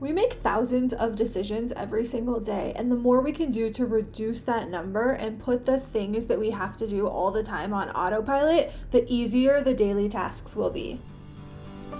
We 0.00 0.12
make 0.12 0.32
thousands 0.32 0.94
of 0.94 1.14
decisions 1.14 1.74
every 1.76 2.06
single 2.06 2.40
day, 2.40 2.72
and 2.74 2.90
the 2.90 2.96
more 2.96 3.20
we 3.20 3.32
can 3.32 3.52
do 3.52 3.68
to 3.68 3.84
reduce 3.84 4.40
that 4.40 4.70
number 4.70 5.10
and 5.10 5.38
put 5.38 5.66
the 5.66 5.76
things 5.76 6.24
that 6.24 6.40
we 6.40 6.52
have 6.52 6.78
to 6.78 6.86
do 6.86 7.06
all 7.06 7.30
the 7.30 7.42
time 7.42 7.74
on 7.74 7.90
autopilot, 7.90 8.72
the 8.92 9.04
easier 9.12 9.60
the 9.60 9.74
daily 9.74 10.08
tasks 10.08 10.56
will 10.56 10.70
be. 10.70 10.98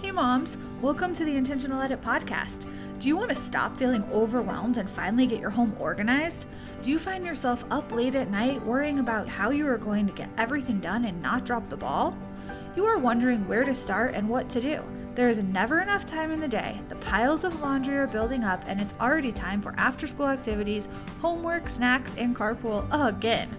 Hey, 0.00 0.12
moms, 0.12 0.56
welcome 0.80 1.14
to 1.14 1.26
the 1.26 1.36
Intentional 1.36 1.82
Edit 1.82 2.00
podcast. 2.00 2.66
Do 3.00 3.08
you 3.08 3.18
want 3.18 3.28
to 3.28 3.36
stop 3.36 3.76
feeling 3.76 4.04
overwhelmed 4.10 4.78
and 4.78 4.88
finally 4.88 5.26
get 5.26 5.40
your 5.40 5.50
home 5.50 5.76
organized? 5.78 6.46
Do 6.80 6.90
you 6.90 6.98
find 6.98 7.22
yourself 7.22 7.66
up 7.70 7.92
late 7.92 8.14
at 8.14 8.30
night 8.30 8.64
worrying 8.64 9.00
about 9.00 9.28
how 9.28 9.50
you 9.50 9.66
are 9.66 9.76
going 9.76 10.06
to 10.06 10.14
get 10.14 10.30
everything 10.38 10.80
done 10.80 11.04
and 11.04 11.20
not 11.20 11.44
drop 11.44 11.68
the 11.68 11.76
ball? 11.76 12.16
You 12.76 12.86
are 12.86 12.96
wondering 12.96 13.46
where 13.46 13.64
to 13.64 13.74
start 13.74 14.14
and 14.14 14.26
what 14.26 14.48
to 14.48 14.62
do. 14.62 14.82
There 15.20 15.28
is 15.28 15.42
never 15.42 15.80
enough 15.82 16.06
time 16.06 16.30
in 16.30 16.40
the 16.40 16.48
day. 16.48 16.80
The 16.88 16.94
piles 16.94 17.44
of 17.44 17.60
laundry 17.60 17.94
are 17.98 18.06
building 18.06 18.42
up, 18.42 18.64
and 18.66 18.80
it's 18.80 18.94
already 18.98 19.32
time 19.32 19.60
for 19.60 19.74
after 19.76 20.06
school 20.06 20.26
activities, 20.26 20.88
homework, 21.18 21.68
snacks, 21.68 22.14
and 22.16 22.34
carpool 22.34 22.86
again. 22.90 23.54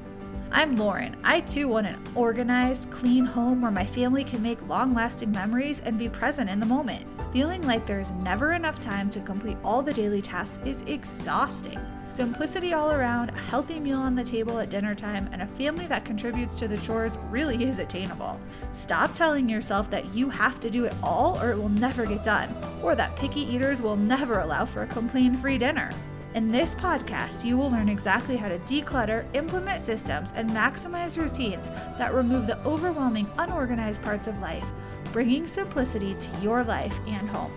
I'm 0.52 0.76
Lauren. 0.76 1.16
I 1.24 1.42
too 1.42 1.68
want 1.68 1.86
an 1.86 2.02
organized, 2.16 2.90
clean 2.90 3.26
home 3.26 3.62
where 3.62 3.70
my 3.70 3.86
family 3.86 4.24
can 4.24 4.42
make 4.42 4.68
long 4.68 4.96
lasting 4.96 5.32
memories 5.32 5.82
and 5.82 6.00
be 6.00 6.10
present 6.10 6.50
in 6.50 6.60
the 6.60 6.66
moment. 6.66 7.06
Feeling 7.32 7.62
like 7.62 7.86
there 7.86 8.00
is 8.00 8.10
never 8.10 8.54
enough 8.54 8.80
time 8.80 9.12
to 9.12 9.20
complete 9.20 9.58
all 9.64 9.84
the 9.84 9.94
daily 9.94 10.24
tasks 10.24 10.66
is 10.66 10.82
exhausting. 10.88 11.80
Simplicity 12.12 12.74
all 12.74 12.92
around, 12.92 13.30
a 13.30 13.40
healthy 13.40 13.80
meal 13.80 14.00
on 14.00 14.16
the 14.16 14.24
table 14.24 14.60
at 14.60 14.70
dinner 14.70 14.94
time, 14.94 15.30
and 15.32 15.42
a 15.42 15.48
family 15.48 15.88
that 15.88 16.04
contributes 16.04 16.60
to 16.60 16.68
the 16.68 16.78
chores 16.78 17.18
really 17.30 17.64
is 17.64 17.80
attainable. 17.80 18.38
Stop 18.74 19.14
telling 19.14 19.48
yourself 19.48 19.90
that 19.90 20.14
you 20.14 20.30
have 20.30 20.60
to 20.60 20.70
do 20.70 20.84
it 20.84 20.94
all 21.02 21.42
or 21.42 21.52
it 21.52 21.58
will 21.58 21.70
never 21.70 22.06
get 22.06 22.22
done, 22.22 22.54
or 22.84 22.96
that 22.96 23.16
picky 23.16 23.40
eaters 23.40 23.82
will 23.82 23.96
never 23.96 24.40
allow 24.40 24.66
for 24.66 24.84
a 24.84 24.88
complaint 24.88 25.40
free 25.40 25.58
dinner. 25.58 25.90
In 26.34 26.50
this 26.50 26.76
podcast, 26.76 27.46
you 27.46 27.58
will 27.58 27.72
learn 27.72 27.88
exactly 27.88 28.36
how 28.36 28.50
to 28.50 28.60
declutter, 28.60 29.26
implement 29.34 29.80
systems, 29.80 30.34
and 30.36 30.50
maximize 30.50 31.18
routines 31.18 31.70
that 31.98 32.14
remove 32.14 32.46
the 32.46 32.62
overwhelming, 32.66 33.32
unorganized 33.38 34.02
parts 34.02 34.28
of 34.28 34.38
life, 34.42 34.66
bringing 35.14 35.48
simplicity 35.48 36.16
to 36.16 36.40
your 36.42 36.62
life 36.66 37.00
and 37.08 37.30
home. 37.30 37.54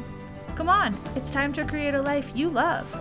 Come 0.54 0.68
on, 0.68 0.96
it's 1.16 1.32
time 1.32 1.52
to 1.54 1.64
create 1.64 1.94
a 1.94 2.02
life 2.02 2.30
you 2.36 2.50
love. 2.50 2.96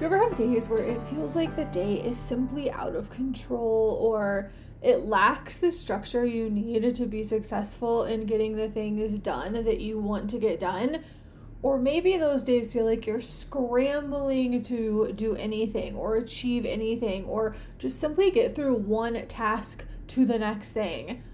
You 0.00 0.06
ever 0.06 0.18
have 0.18 0.36
days 0.36 0.68
where 0.68 0.84
it 0.84 1.04
feels 1.06 1.34
like 1.34 1.56
the 1.56 1.64
day 1.64 1.94
is 1.94 2.16
simply 2.16 2.70
out 2.70 2.94
of 2.94 3.10
control 3.10 3.98
or 4.00 4.50
it 4.80 5.04
lacks 5.06 5.58
the 5.58 5.72
structure 5.72 6.24
you 6.24 6.48
need 6.48 6.94
to 6.94 7.06
be 7.06 7.22
successful 7.24 8.04
in 8.04 8.24
getting 8.24 8.54
the 8.54 8.68
things 8.68 9.18
done 9.18 9.54
that 9.64 9.80
you 9.80 9.98
want 9.98 10.30
to 10.30 10.38
get 10.38 10.60
done? 10.60 11.02
Or 11.62 11.78
maybe 11.78 12.16
those 12.16 12.44
days 12.44 12.72
feel 12.72 12.84
like 12.84 13.06
you're 13.06 13.20
scrambling 13.20 14.62
to 14.62 15.12
do 15.16 15.34
anything 15.34 15.96
or 15.96 16.14
achieve 16.14 16.64
anything 16.64 17.24
or 17.24 17.56
just 17.78 17.98
simply 17.98 18.30
get 18.30 18.54
through 18.54 18.74
one 18.74 19.26
task 19.26 19.84
to 20.08 20.24
the 20.24 20.38
next 20.38 20.70
thing. 20.70 21.24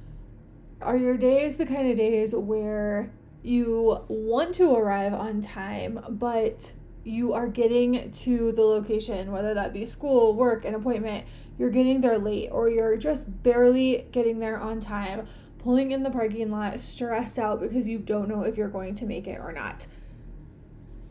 Are 0.80 0.96
your 0.96 1.18
days 1.18 1.56
the 1.56 1.66
kind 1.66 1.90
of 1.90 1.98
days 1.98 2.34
where 2.34 3.12
you 3.42 4.04
want 4.08 4.54
to 4.54 4.74
arrive 4.74 5.12
on 5.12 5.42
time, 5.42 6.02
but 6.08 6.72
you 7.04 7.32
are 7.32 7.46
getting 7.46 8.10
to 8.10 8.52
the 8.52 8.62
location, 8.62 9.30
whether 9.30 9.54
that 9.54 9.72
be 9.72 9.84
school, 9.84 10.34
work, 10.34 10.64
an 10.64 10.74
appointment, 10.74 11.26
you're 11.58 11.70
getting 11.70 12.00
there 12.00 12.18
late 12.18 12.48
or 12.50 12.68
you're 12.68 12.96
just 12.96 13.42
barely 13.42 14.06
getting 14.10 14.38
there 14.38 14.58
on 14.58 14.80
time, 14.80 15.26
pulling 15.58 15.92
in 15.92 16.02
the 16.02 16.10
parking 16.10 16.50
lot, 16.50 16.80
stressed 16.80 17.38
out 17.38 17.60
because 17.60 17.88
you 17.88 17.98
don't 17.98 18.28
know 18.28 18.42
if 18.42 18.56
you're 18.56 18.68
going 18.68 18.94
to 18.94 19.06
make 19.06 19.26
it 19.26 19.38
or 19.38 19.52
not. 19.52 19.86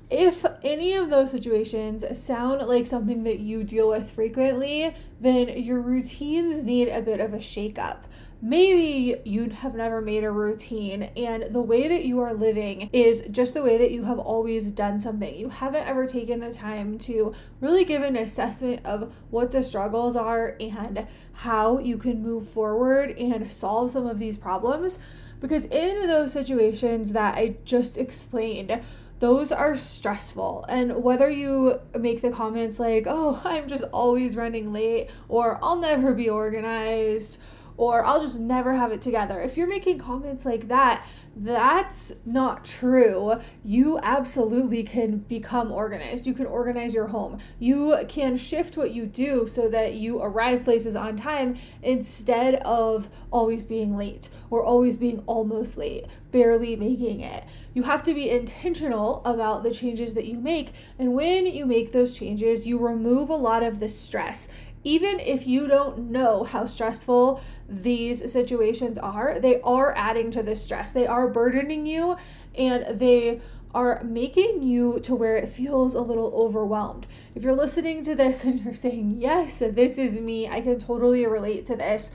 If 0.09 0.45
any 0.63 0.93
of 0.93 1.09
those 1.09 1.31
situations 1.31 2.05
sound 2.17 2.67
like 2.67 2.85
something 2.85 3.23
that 3.23 3.39
you 3.39 3.63
deal 3.63 3.89
with 3.89 4.11
frequently, 4.11 4.93
then 5.19 5.49
your 5.49 5.81
routines 5.81 6.63
need 6.63 6.87
a 6.87 7.01
bit 7.01 7.19
of 7.19 7.33
a 7.33 7.37
shakeup 7.37 8.03
maybe 8.43 9.15
you 9.23 9.49
have 9.49 9.73
never 9.73 10.01
made 10.01 10.21
a 10.21 10.29
routine 10.29 11.03
and 11.15 11.55
the 11.55 11.61
way 11.61 11.87
that 11.87 12.03
you 12.03 12.19
are 12.19 12.33
living 12.33 12.89
is 12.91 13.23
just 13.31 13.53
the 13.53 13.63
way 13.63 13.77
that 13.77 13.89
you 13.89 14.03
have 14.03 14.19
always 14.19 14.69
done 14.69 14.99
something. 14.99 15.33
You 15.33 15.47
haven't 15.47 15.87
ever 15.87 16.05
taken 16.05 16.41
the 16.41 16.51
time 16.51 16.99
to 16.99 17.33
really 17.61 17.85
give 17.85 18.03
an 18.03 18.17
assessment 18.17 18.85
of 18.85 19.15
what 19.29 19.53
the 19.53 19.63
struggles 19.63 20.17
are 20.17 20.57
and 20.59 21.07
how 21.31 21.79
you 21.79 21.97
can 21.97 22.21
move 22.21 22.45
forward 22.45 23.11
and 23.11 23.49
solve 23.49 23.91
some 23.91 24.05
of 24.05 24.19
these 24.19 24.37
problems. 24.37 24.99
Because 25.39 25.63
in 25.65 26.07
those 26.07 26.33
situations 26.33 27.13
that 27.13 27.35
I 27.37 27.55
just 27.63 27.97
explained, 27.97 28.81
those 29.21 29.53
are 29.53 29.73
stressful. 29.73 30.65
And 30.67 31.01
whether 31.01 31.29
you 31.29 31.79
make 31.97 32.21
the 32.21 32.29
comments 32.29 32.77
like, 32.77 33.05
oh, 33.07 33.41
I'm 33.45 33.69
just 33.69 33.85
always 33.93 34.35
running 34.35 34.73
late, 34.73 35.09
or 35.29 35.59
I'll 35.63 35.77
never 35.77 36.13
be 36.13 36.29
organized, 36.29 37.39
or 37.77 38.05
I'll 38.05 38.21
just 38.21 38.39
never 38.39 38.73
have 38.73 38.91
it 38.91 39.01
together. 39.01 39.41
If 39.41 39.57
you're 39.57 39.67
making 39.67 39.99
comments 39.99 40.45
like 40.45 40.67
that, 40.67 41.05
that's 41.35 42.13
not 42.25 42.63
true. 42.63 43.39
You 43.63 43.99
absolutely 44.03 44.83
can 44.83 45.19
become 45.19 45.71
organized. 45.71 46.27
You 46.27 46.33
can 46.33 46.45
organize 46.45 46.93
your 46.93 47.07
home. 47.07 47.39
You 47.59 48.05
can 48.07 48.37
shift 48.37 48.77
what 48.77 48.91
you 48.91 49.05
do 49.05 49.47
so 49.47 49.67
that 49.69 49.95
you 49.95 50.21
arrive 50.21 50.63
places 50.63 50.95
on 50.95 51.15
time 51.15 51.57
instead 51.81 52.55
of 52.55 53.09
always 53.31 53.65
being 53.65 53.97
late 53.97 54.29
or 54.49 54.63
always 54.63 54.95
being 54.95 55.23
almost 55.25 55.75
late, 55.77 56.05
barely 56.31 56.75
making 56.75 57.21
it. 57.21 57.45
You 57.73 57.83
have 57.83 58.03
to 58.03 58.13
be 58.13 58.29
intentional 58.29 59.23
about 59.25 59.63
the 59.63 59.71
changes 59.71 60.13
that 60.13 60.25
you 60.25 60.37
make. 60.37 60.73
And 60.99 61.13
when 61.13 61.47
you 61.47 61.65
make 61.65 61.91
those 61.91 62.17
changes, 62.17 62.67
you 62.67 62.77
remove 62.77 63.29
a 63.29 63.35
lot 63.35 63.63
of 63.63 63.79
the 63.79 63.89
stress 63.89 64.47
even 64.83 65.19
if 65.19 65.47
you 65.47 65.67
don't 65.67 66.11
know 66.11 66.43
how 66.43 66.65
stressful 66.65 67.41
these 67.69 68.31
situations 68.31 68.97
are, 68.97 69.39
they 69.39 69.61
are 69.61 69.93
adding 69.95 70.31
to 70.31 70.43
the 70.43 70.55
stress. 70.55 70.91
They 70.91 71.07
are 71.07 71.27
burdening 71.27 71.85
you 71.85 72.17
and 72.55 72.99
they 72.99 73.41
are 73.73 74.03
making 74.03 74.61
you 74.61 74.99
to 74.99 75.15
where 75.15 75.35
it 75.35 75.49
feels 75.49 75.93
a 75.95 76.01
little 76.01 76.31
overwhelmed. 76.35 77.07
If 77.33 77.43
you're 77.43 77.55
listening 77.55 78.03
to 78.03 78.15
this 78.15 78.43
and 78.45 78.59
you're 78.63 78.73
saying, 78.73 79.15
Yes, 79.19 79.59
this 79.59 79.97
is 79.97 80.15
me, 80.15 80.47
I 80.47 80.61
can 80.61 80.79
totally 80.79 81.25
relate 81.25 81.65
to 81.67 81.75
this, 81.75 82.11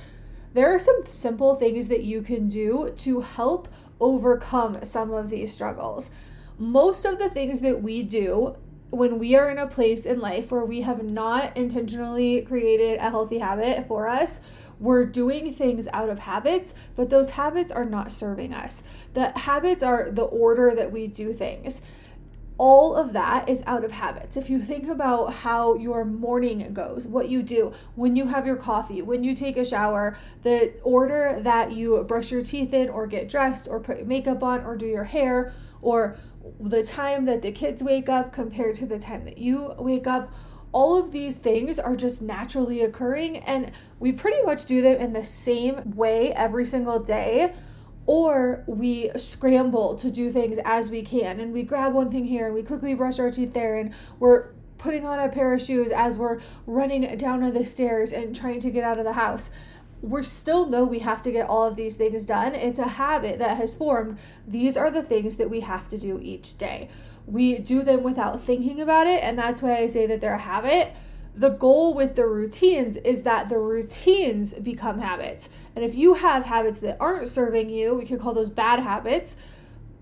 there 0.54 0.72
are 0.74 0.78
some 0.78 1.02
simple 1.04 1.54
things 1.54 1.88
that 1.88 2.04
you 2.04 2.22
can 2.22 2.48
do 2.48 2.92
to 2.98 3.20
help 3.20 3.68
overcome 4.00 4.84
some 4.84 5.12
of 5.12 5.30
these 5.30 5.52
struggles. 5.52 6.10
Most 6.58 7.04
of 7.04 7.18
the 7.18 7.28
things 7.28 7.60
that 7.60 7.82
we 7.82 8.02
do 8.02 8.56
when 8.90 9.18
we 9.18 9.34
are 9.36 9.50
in 9.50 9.58
a 9.58 9.66
place 9.66 10.06
in 10.06 10.18
life 10.18 10.50
where 10.50 10.64
we 10.64 10.82
have 10.82 11.02
not 11.02 11.56
intentionally 11.56 12.42
created 12.42 12.98
a 12.98 13.10
healthy 13.10 13.38
habit 13.38 13.86
for 13.86 14.08
us, 14.08 14.40
we're 14.80 15.04
doing 15.04 15.52
things 15.52 15.88
out 15.92 16.08
of 16.08 16.20
habits, 16.20 16.74
but 16.96 17.10
those 17.10 17.30
habits 17.30 17.70
are 17.70 17.84
not 17.84 18.12
serving 18.12 18.54
us. 18.54 18.82
The 19.14 19.36
habits 19.38 19.82
are 19.82 20.10
the 20.10 20.22
order 20.22 20.74
that 20.74 20.92
we 20.92 21.06
do 21.06 21.32
things. 21.32 21.82
All 22.56 22.96
of 22.96 23.12
that 23.12 23.48
is 23.48 23.62
out 23.66 23.84
of 23.84 23.92
habits. 23.92 24.36
If 24.36 24.50
you 24.50 24.60
think 24.60 24.88
about 24.88 25.32
how 25.32 25.76
your 25.76 26.04
morning 26.04 26.72
goes, 26.72 27.06
what 27.06 27.28
you 27.28 27.40
do 27.42 27.72
when 27.94 28.16
you 28.16 28.26
have 28.26 28.46
your 28.46 28.56
coffee, 28.56 29.00
when 29.00 29.22
you 29.22 29.34
take 29.34 29.56
a 29.56 29.64
shower, 29.64 30.16
the 30.42 30.72
order 30.82 31.38
that 31.40 31.70
you 31.72 32.02
brush 32.02 32.32
your 32.32 32.42
teeth 32.42 32.72
in, 32.72 32.88
or 32.88 33.06
get 33.06 33.28
dressed, 33.28 33.68
or 33.68 33.78
put 33.78 34.06
makeup 34.06 34.42
on, 34.42 34.64
or 34.64 34.76
do 34.76 34.86
your 34.86 35.04
hair, 35.04 35.52
or 35.82 36.16
the 36.60 36.82
time 36.82 37.24
that 37.24 37.42
the 37.42 37.52
kids 37.52 37.82
wake 37.82 38.08
up 38.08 38.32
compared 38.32 38.74
to 38.76 38.86
the 38.86 38.98
time 38.98 39.24
that 39.24 39.38
you 39.38 39.74
wake 39.78 40.06
up 40.06 40.32
all 40.72 40.98
of 40.98 41.12
these 41.12 41.36
things 41.36 41.78
are 41.78 41.96
just 41.96 42.20
naturally 42.20 42.82
occurring 42.82 43.38
and 43.38 43.72
we 43.98 44.12
pretty 44.12 44.42
much 44.42 44.64
do 44.64 44.82
them 44.82 45.00
in 45.00 45.12
the 45.12 45.24
same 45.24 45.94
way 45.96 46.32
every 46.32 46.66
single 46.66 46.98
day 46.98 47.52
or 48.06 48.64
we 48.66 49.10
scramble 49.16 49.94
to 49.94 50.10
do 50.10 50.30
things 50.30 50.58
as 50.64 50.90
we 50.90 51.02
can 51.02 51.40
and 51.40 51.52
we 51.52 51.62
grab 51.62 51.92
one 51.92 52.10
thing 52.10 52.24
here 52.24 52.46
and 52.46 52.54
we 52.54 52.62
quickly 52.62 52.94
brush 52.94 53.18
our 53.18 53.30
teeth 53.30 53.52
there 53.54 53.76
and 53.76 53.92
we're 54.18 54.48
putting 54.78 55.04
on 55.04 55.18
a 55.18 55.28
pair 55.28 55.52
of 55.52 55.60
shoes 55.60 55.90
as 55.90 56.16
we're 56.16 56.38
running 56.66 57.16
down 57.18 57.40
the 57.52 57.64
stairs 57.64 58.12
and 58.12 58.34
trying 58.34 58.60
to 58.60 58.70
get 58.70 58.84
out 58.84 58.98
of 58.98 59.04
the 59.04 59.14
house 59.14 59.50
we 60.00 60.22
still 60.22 60.66
know 60.66 60.84
we 60.84 61.00
have 61.00 61.22
to 61.22 61.32
get 61.32 61.48
all 61.48 61.66
of 61.66 61.76
these 61.76 61.96
things 61.96 62.24
done. 62.24 62.54
It's 62.54 62.78
a 62.78 62.88
habit 62.88 63.38
that 63.38 63.56
has 63.56 63.74
formed. 63.74 64.18
These 64.46 64.76
are 64.76 64.90
the 64.90 65.02
things 65.02 65.36
that 65.36 65.50
we 65.50 65.60
have 65.60 65.88
to 65.88 65.98
do 65.98 66.20
each 66.22 66.56
day. 66.58 66.88
We 67.26 67.58
do 67.58 67.82
them 67.82 68.02
without 68.02 68.40
thinking 68.40 68.80
about 68.80 69.06
it, 69.06 69.22
and 69.22 69.38
that's 69.38 69.60
why 69.60 69.76
I 69.76 69.86
say 69.86 70.06
that 70.06 70.20
they're 70.20 70.34
a 70.34 70.38
habit. 70.38 70.94
The 71.34 71.50
goal 71.50 71.94
with 71.94 72.16
the 72.16 72.26
routines 72.26 72.96
is 72.98 73.22
that 73.22 73.48
the 73.48 73.58
routines 73.58 74.54
become 74.54 75.00
habits. 75.00 75.48
And 75.76 75.84
if 75.84 75.94
you 75.94 76.14
have 76.14 76.44
habits 76.44 76.78
that 76.80 76.96
aren't 76.98 77.28
serving 77.28 77.70
you, 77.70 77.94
we 77.94 78.06
could 78.06 78.18
call 78.18 78.32
those 78.32 78.50
bad 78.50 78.80
habits. 78.80 79.36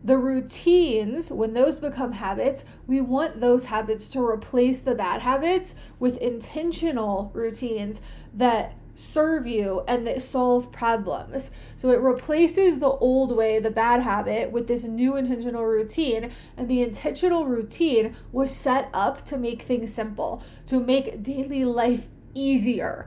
The 0.04 0.19
routines, 0.19 1.32
when 1.32 1.52
those 1.52 1.78
become 1.78 2.12
habits, 2.12 2.64
we 2.87 3.00
want 3.00 3.40
those 3.40 3.66
habits 3.66 4.08
to 4.10 4.25
replace 4.25 4.78
the 4.78 4.94
bad 4.94 5.22
habits 5.22 5.75
with 5.98 6.16
intentional 6.19 7.31
routines 7.34 8.00
that 8.32 8.76
serve 8.96 9.46
you 9.46 9.84
and 9.87 10.06
that 10.06 10.22
solve 10.22 10.72
problems. 10.72 11.50
So 11.76 11.90
it 11.90 12.00
replaces 12.00 12.78
the 12.78 12.88
old 12.88 13.37
way, 13.37 13.60
the 13.60 13.70
bad 13.70 14.02
habit, 14.02 14.50
with 14.50 14.66
this 14.66 14.84
new 14.84 15.16
intentional 15.16 15.64
routine. 15.64 16.31
And 16.56 16.69
the 16.69 16.82
intentional 16.82 17.46
routine 17.46 18.16
was 18.32 18.54
set 18.54 18.90
up 18.93 19.25
to 19.26 19.37
make 19.37 19.62
things 19.62 19.94
simple, 19.94 20.43
to 20.66 20.81
make 20.81 21.22
daily 21.22 21.64
life 21.64 22.08
easier, 22.34 23.06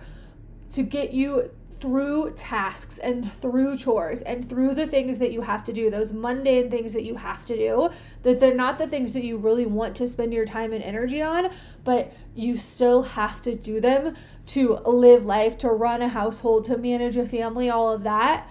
to 0.71 0.83
get 0.83 1.13
you 1.13 1.51
through 1.79 2.31
tasks 2.31 2.97
and 2.97 3.31
through 3.31 3.77
chores 3.77 4.21
and 4.21 4.47
through 4.47 4.73
the 4.73 4.87
things 4.87 5.17
that 5.19 5.31
you 5.31 5.41
have 5.41 5.63
to 5.63 5.73
do, 5.73 5.89
those 5.89 6.11
mundane 6.11 6.69
things 6.69 6.93
that 6.93 7.03
you 7.03 7.15
have 7.15 7.45
to 7.45 7.55
do, 7.55 7.89
that 8.23 8.39
they're 8.39 8.53
not 8.53 8.77
the 8.77 8.87
things 8.87 9.13
that 9.13 9.23
you 9.23 9.37
really 9.37 9.65
want 9.65 9.95
to 9.95 10.07
spend 10.07 10.33
your 10.33 10.45
time 10.45 10.73
and 10.73 10.83
energy 10.83 11.21
on, 11.21 11.49
but 11.83 12.13
you 12.35 12.57
still 12.57 13.03
have 13.03 13.41
to 13.41 13.55
do 13.55 13.79
them 13.79 14.15
to 14.47 14.75
live 14.85 15.25
life, 15.25 15.57
to 15.57 15.69
run 15.69 16.01
a 16.01 16.09
household, 16.09 16.65
to 16.65 16.77
manage 16.77 17.15
a 17.15 17.25
family, 17.25 17.69
all 17.69 17.91
of 17.91 18.03
that. 18.03 18.49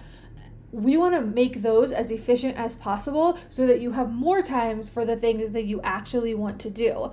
We 0.71 0.97
want 0.97 1.15
to 1.15 1.21
make 1.21 1.61
those 1.61 1.91
as 1.91 2.11
efficient 2.11 2.57
as 2.57 2.75
possible 2.75 3.37
so 3.49 3.65
that 3.67 3.81
you 3.81 3.91
have 3.91 4.11
more 4.11 4.41
times 4.41 4.89
for 4.89 5.03
the 5.03 5.15
things 5.15 5.51
that 5.51 5.65
you 5.65 5.81
actually 5.81 6.35
want 6.35 6.59
to 6.61 6.69
do. 6.69 7.11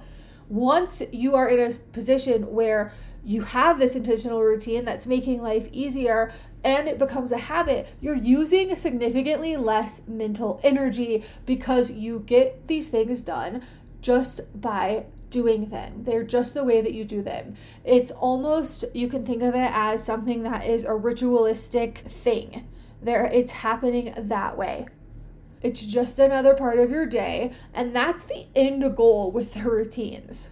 Once 0.49 1.03
you 1.11 1.35
are 1.35 1.49
in 1.49 1.59
a 1.59 1.75
position 1.93 2.53
where 2.53 2.93
you 3.27 3.43
have 3.43 3.81
this 3.81 3.97
intentional 3.97 4.41
routine 4.41 4.85
that's 4.85 5.05
making 5.05 5.43
life 5.43 5.69
easier 5.73 6.33
and 6.63 6.87
it 6.87 6.97
becomes 6.97 7.33
a 7.33 7.39
habit, 7.39 7.89
you're 8.01 8.15
using 8.15 8.75
significantly 8.77 9.57
less 9.57 10.01
mental 10.07 10.61
energy 10.63 11.25
because 11.45 11.91
you 11.91 12.23
get 12.25 12.69
these 12.69 12.87
things 12.87 13.23
done 13.23 13.63
just 14.01 14.41
by 14.55 15.07
doing 15.31 15.71
them. 15.71 16.05
They're 16.05 16.23
just 16.23 16.55
the 16.55 16.63
way 16.63 16.81
that 16.81 16.95
you 16.95 17.05
do 17.05 17.21
them. 17.21 17.57
It's 17.85 18.13
almost 18.13 18.85
you 18.95 19.09
can 19.09 19.27
think 19.27 19.43
of 19.43 19.57
it 19.57 19.73
as 19.75 20.05
something 20.05 20.45
that 20.45 20.65
is 20.65 20.85
a 20.85 20.95
ritualistic 20.95 21.99
thing. 22.07 22.69
There 23.03 23.25
it's 23.25 23.53
happening 23.53 24.15
that 24.17 24.57
way. 24.57 24.87
It's 25.63 25.85
just 25.85 26.21
another 26.21 26.55
part 26.55 26.79
of 26.79 26.91
your 26.91 27.07
day, 27.07 27.53
and 27.75 27.95
that's 27.95 28.23
the 28.23 28.47
end 28.55 28.97
goal 28.97 29.33
with 29.33 29.55
the 29.55 29.63
routines. 29.63 30.49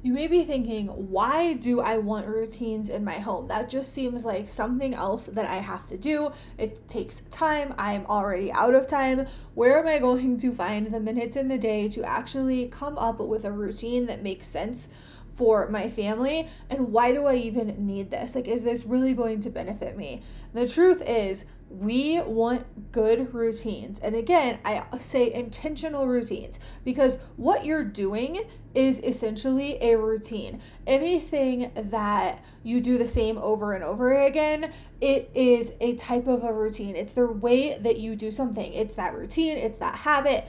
You 0.00 0.12
may 0.12 0.28
be 0.28 0.44
thinking, 0.44 0.86
why 0.86 1.54
do 1.54 1.80
I 1.80 1.98
want 1.98 2.28
routines 2.28 2.88
in 2.88 3.04
my 3.04 3.18
home? 3.18 3.48
That 3.48 3.68
just 3.68 3.92
seems 3.92 4.24
like 4.24 4.48
something 4.48 4.94
else 4.94 5.26
that 5.26 5.46
I 5.46 5.56
have 5.56 5.88
to 5.88 5.96
do. 5.96 6.30
It 6.56 6.88
takes 6.88 7.22
time. 7.32 7.74
I'm 7.76 8.06
already 8.06 8.52
out 8.52 8.76
of 8.76 8.86
time. 8.86 9.26
Where 9.54 9.80
am 9.80 9.88
I 9.88 9.98
going 10.08 10.38
to 10.38 10.52
find 10.52 10.86
the 10.86 11.00
minutes 11.00 11.36
in 11.36 11.48
the 11.48 11.58
day 11.58 11.88
to 11.88 12.04
actually 12.04 12.68
come 12.68 12.96
up 12.96 13.18
with 13.18 13.44
a 13.44 13.50
routine 13.50 14.06
that 14.06 14.22
makes 14.22 14.46
sense 14.46 14.88
for 15.34 15.68
my 15.68 15.90
family? 15.90 16.48
And 16.70 16.92
why 16.92 17.10
do 17.10 17.26
I 17.26 17.34
even 17.34 17.84
need 17.84 18.12
this? 18.12 18.36
Like, 18.36 18.46
is 18.46 18.62
this 18.62 18.84
really 18.84 19.14
going 19.14 19.40
to 19.40 19.50
benefit 19.50 19.96
me? 19.96 20.22
The 20.54 20.68
truth 20.68 21.02
is, 21.02 21.44
we 21.70 22.20
want 22.22 22.92
good 22.92 23.34
routines. 23.34 23.98
And 23.98 24.14
again, 24.14 24.58
I 24.64 24.84
say 24.98 25.32
intentional 25.32 26.06
routines 26.06 26.58
because 26.84 27.18
what 27.36 27.64
you're 27.64 27.84
doing 27.84 28.44
is 28.74 29.00
essentially 29.00 29.76
a 29.82 29.96
routine. 29.96 30.60
Anything 30.86 31.70
that 31.74 32.42
you 32.62 32.80
do 32.80 32.96
the 32.96 33.06
same 33.06 33.38
over 33.38 33.74
and 33.74 33.84
over 33.84 34.14
again, 34.14 34.72
it 35.00 35.30
is 35.34 35.72
a 35.80 35.94
type 35.96 36.26
of 36.26 36.42
a 36.42 36.52
routine. 36.52 36.96
It's 36.96 37.12
the 37.12 37.26
way 37.26 37.76
that 37.78 37.98
you 37.98 38.16
do 38.16 38.30
something, 38.30 38.72
it's 38.72 38.94
that 38.94 39.14
routine, 39.14 39.58
it's 39.58 39.78
that 39.78 39.96
habit, 39.96 40.48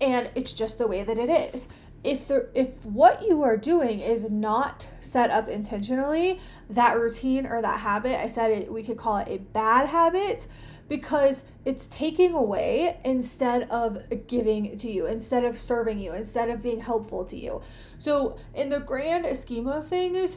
and 0.00 0.30
it's 0.34 0.52
just 0.52 0.78
the 0.78 0.86
way 0.86 1.02
that 1.02 1.18
it 1.18 1.28
is 1.54 1.68
if 2.02 2.28
the 2.28 2.48
if 2.54 2.84
what 2.84 3.22
you 3.22 3.42
are 3.42 3.56
doing 3.56 4.00
is 4.00 4.30
not 4.30 4.88
set 5.00 5.30
up 5.30 5.48
intentionally 5.48 6.40
that 6.68 6.96
routine 6.96 7.46
or 7.46 7.60
that 7.60 7.80
habit 7.80 8.18
i 8.18 8.26
said 8.26 8.50
it 8.50 8.72
we 8.72 8.82
could 8.82 8.96
call 8.96 9.18
it 9.18 9.28
a 9.28 9.36
bad 9.36 9.88
habit 9.88 10.46
because 10.90 11.44
it's 11.64 11.86
taking 11.86 12.34
away 12.34 12.98
instead 13.04 13.62
of 13.70 14.02
giving 14.26 14.76
to 14.76 14.90
you 14.90 15.06
instead 15.06 15.44
of 15.44 15.56
serving 15.56 16.00
you 16.00 16.12
instead 16.12 16.50
of 16.50 16.60
being 16.60 16.80
helpful 16.80 17.24
to 17.24 17.36
you. 17.36 17.62
So 17.98 18.36
in 18.54 18.70
the 18.70 18.80
grand 18.80 19.24
scheme 19.38 19.68
of 19.68 19.86
things 19.86 20.36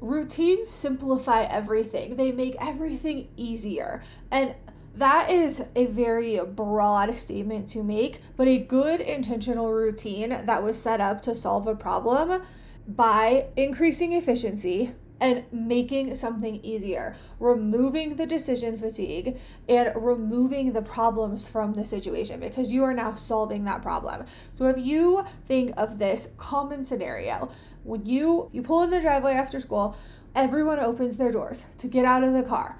routines 0.00 0.68
simplify 0.68 1.44
everything. 1.44 2.16
They 2.16 2.32
make 2.32 2.56
everything 2.60 3.28
easier. 3.36 4.02
And 4.32 4.56
that 4.94 5.30
is 5.30 5.62
a 5.74 5.86
very 5.86 6.38
broad 6.40 7.16
statement 7.16 7.68
to 7.70 7.82
make, 7.82 8.20
but 8.36 8.46
a 8.46 8.58
good 8.58 9.00
intentional 9.00 9.72
routine 9.72 10.44
that 10.44 10.62
was 10.62 10.80
set 10.80 11.00
up 11.00 11.22
to 11.22 11.34
solve 11.34 11.66
a 11.66 11.74
problem 11.74 12.42
by 12.86 13.46
increasing 13.56 14.12
efficiency 14.12 14.94
and 15.22 15.44
making 15.52 16.14
something 16.16 16.56
easier, 16.64 17.14
removing 17.38 18.16
the 18.16 18.26
decision 18.26 18.76
fatigue 18.76 19.38
and 19.68 19.92
removing 19.94 20.72
the 20.72 20.82
problems 20.82 21.46
from 21.46 21.74
the 21.74 21.84
situation 21.84 22.40
because 22.40 22.72
you 22.72 22.82
are 22.82 22.92
now 22.92 23.14
solving 23.14 23.64
that 23.64 23.80
problem. 23.80 24.26
So 24.56 24.66
if 24.66 24.76
you 24.78 25.24
think 25.46 25.74
of 25.76 25.98
this 25.98 26.28
common 26.38 26.84
scenario, 26.84 27.50
when 27.84 28.04
you 28.04 28.50
you 28.52 28.62
pull 28.62 28.82
in 28.82 28.90
the 28.90 29.00
driveway 29.00 29.34
after 29.34 29.60
school, 29.60 29.96
everyone 30.34 30.80
opens 30.80 31.18
their 31.18 31.30
doors 31.30 31.66
to 31.78 31.86
get 31.86 32.04
out 32.04 32.24
of 32.24 32.32
the 32.34 32.42
car 32.42 32.78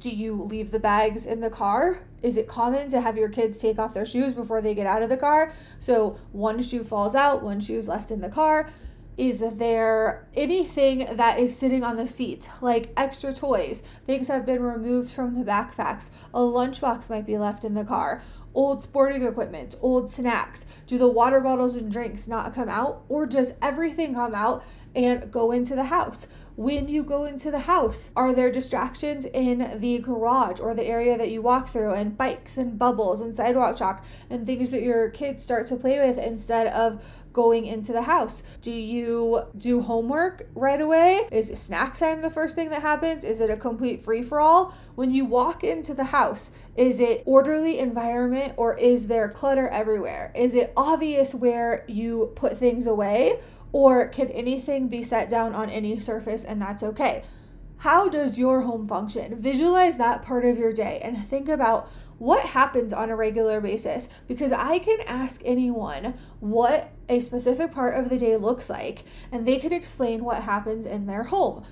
do 0.00 0.10
you 0.10 0.42
leave 0.42 0.70
the 0.70 0.78
bags 0.78 1.26
in 1.26 1.40
the 1.40 1.50
car? 1.50 2.00
Is 2.22 2.36
it 2.36 2.48
common 2.48 2.88
to 2.90 3.00
have 3.00 3.16
your 3.16 3.28
kids 3.28 3.58
take 3.58 3.78
off 3.78 3.94
their 3.94 4.06
shoes 4.06 4.32
before 4.32 4.60
they 4.60 4.74
get 4.74 4.86
out 4.86 5.02
of 5.02 5.08
the 5.08 5.16
car? 5.16 5.52
So 5.80 6.18
one 6.32 6.62
shoe 6.62 6.84
falls 6.84 7.14
out, 7.14 7.42
one 7.42 7.60
shoe's 7.60 7.88
left 7.88 8.10
in 8.10 8.20
the 8.20 8.28
car. 8.28 8.68
Is 9.16 9.42
there 9.54 10.26
anything 10.34 11.16
that 11.16 11.38
is 11.38 11.56
sitting 11.56 11.82
on 11.82 11.96
the 11.96 12.06
seat, 12.06 12.50
like 12.60 12.92
extra 12.98 13.32
toys? 13.32 13.82
Things 14.04 14.28
have 14.28 14.44
been 14.44 14.62
removed 14.62 15.08
from 15.10 15.34
the 15.34 15.50
backpacks. 15.50 16.10
A 16.34 16.40
lunchbox 16.40 17.08
might 17.08 17.24
be 17.24 17.38
left 17.38 17.64
in 17.64 17.72
the 17.72 17.84
car. 17.84 18.22
Old 18.52 18.82
sporting 18.82 19.22
equipment, 19.22 19.74
old 19.80 20.10
snacks. 20.10 20.66
Do 20.86 20.98
the 20.98 21.08
water 21.08 21.40
bottles 21.40 21.74
and 21.74 21.90
drinks 21.90 22.28
not 22.28 22.54
come 22.54 22.68
out? 22.68 23.04
Or 23.08 23.24
does 23.24 23.54
everything 23.62 24.14
come 24.14 24.34
out 24.34 24.62
and 24.96 25.30
go 25.30 25.52
into 25.52 25.76
the 25.76 25.84
house? 25.84 26.26
when 26.56 26.88
you 26.88 27.02
go 27.02 27.26
into 27.26 27.50
the 27.50 27.60
house? 27.60 28.10
Are 28.16 28.34
there 28.34 28.50
distractions 28.50 29.26
in 29.26 29.78
the 29.78 29.98
garage 29.98 30.58
or 30.58 30.74
the 30.74 30.84
area 30.84 31.16
that 31.18 31.30
you 31.30 31.42
walk 31.42 31.68
through, 31.68 31.92
and 31.92 32.16
bikes 32.16 32.56
and 32.56 32.78
bubbles 32.78 33.20
and 33.20 33.36
sidewalk 33.36 33.76
chalk 33.76 34.04
and 34.30 34.46
things 34.46 34.70
that 34.70 34.82
your 34.82 35.10
kids 35.10 35.42
start 35.42 35.66
to 35.66 35.76
play 35.76 36.00
with 36.00 36.18
instead 36.18 36.66
of 36.68 37.04
going 37.34 37.66
into 37.66 37.92
the 37.92 38.02
house? 38.02 38.42
Do 38.62 38.72
you 38.72 39.42
do 39.56 39.82
homework 39.82 40.48
right 40.54 40.80
away? 40.80 41.28
Is 41.30 41.48
snack 41.60 41.94
time 41.94 42.22
the 42.22 42.30
first 42.30 42.54
thing 42.54 42.70
that 42.70 42.80
happens? 42.80 43.22
Is 43.22 43.42
it 43.42 43.50
a 43.50 43.56
complete 43.56 44.02
free 44.02 44.22
for 44.22 44.40
all? 44.40 44.74
When 44.94 45.10
you 45.10 45.26
walk 45.26 45.62
into 45.62 45.92
the 45.92 46.04
house, 46.04 46.50
is 46.74 46.98
it 47.00 47.22
orderly 47.26 47.78
environment 47.78 48.54
or 48.56 48.78
is 48.78 49.08
there 49.08 49.28
clutter 49.28 49.68
everywhere? 49.68 50.32
Is 50.34 50.54
it 50.54 50.72
obvious 50.74 51.34
where 51.34 51.84
you 51.86 52.32
put 52.34 52.56
things 52.56 52.86
away? 52.86 53.38
Or 53.76 54.08
can 54.08 54.30
anything 54.30 54.88
be 54.88 55.02
set 55.02 55.28
down 55.28 55.54
on 55.54 55.68
any 55.68 55.98
surface 55.98 56.44
and 56.44 56.62
that's 56.62 56.82
okay? 56.82 57.22
How 57.76 58.08
does 58.08 58.38
your 58.38 58.62
home 58.62 58.88
function? 58.88 59.38
Visualize 59.38 59.98
that 59.98 60.22
part 60.22 60.46
of 60.46 60.56
your 60.56 60.72
day 60.72 60.98
and 61.04 61.28
think 61.28 61.50
about 61.50 61.90
what 62.16 62.46
happens 62.46 62.94
on 62.94 63.10
a 63.10 63.16
regular 63.16 63.60
basis 63.60 64.08
because 64.26 64.50
I 64.50 64.78
can 64.78 65.02
ask 65.02 65.42
anyone 65.44 66.14
what 66.40 66.90
a 67.10 67.20
specific 67.20 67.70
part 67.70 67.98
of 67.98 68.08
the 68.08 68.16
day 68.16 68.38
looks 68.38 68.70
like 68.70 69.04
and 69.30 69.46
they 69.46 69.58
can 69.58 69.74
explain 69.74 70.24
what 70.24 70.44
happens 70.44 70.86
in 70.86 71.04
their 71.04 71.24
home. 71.24 71.62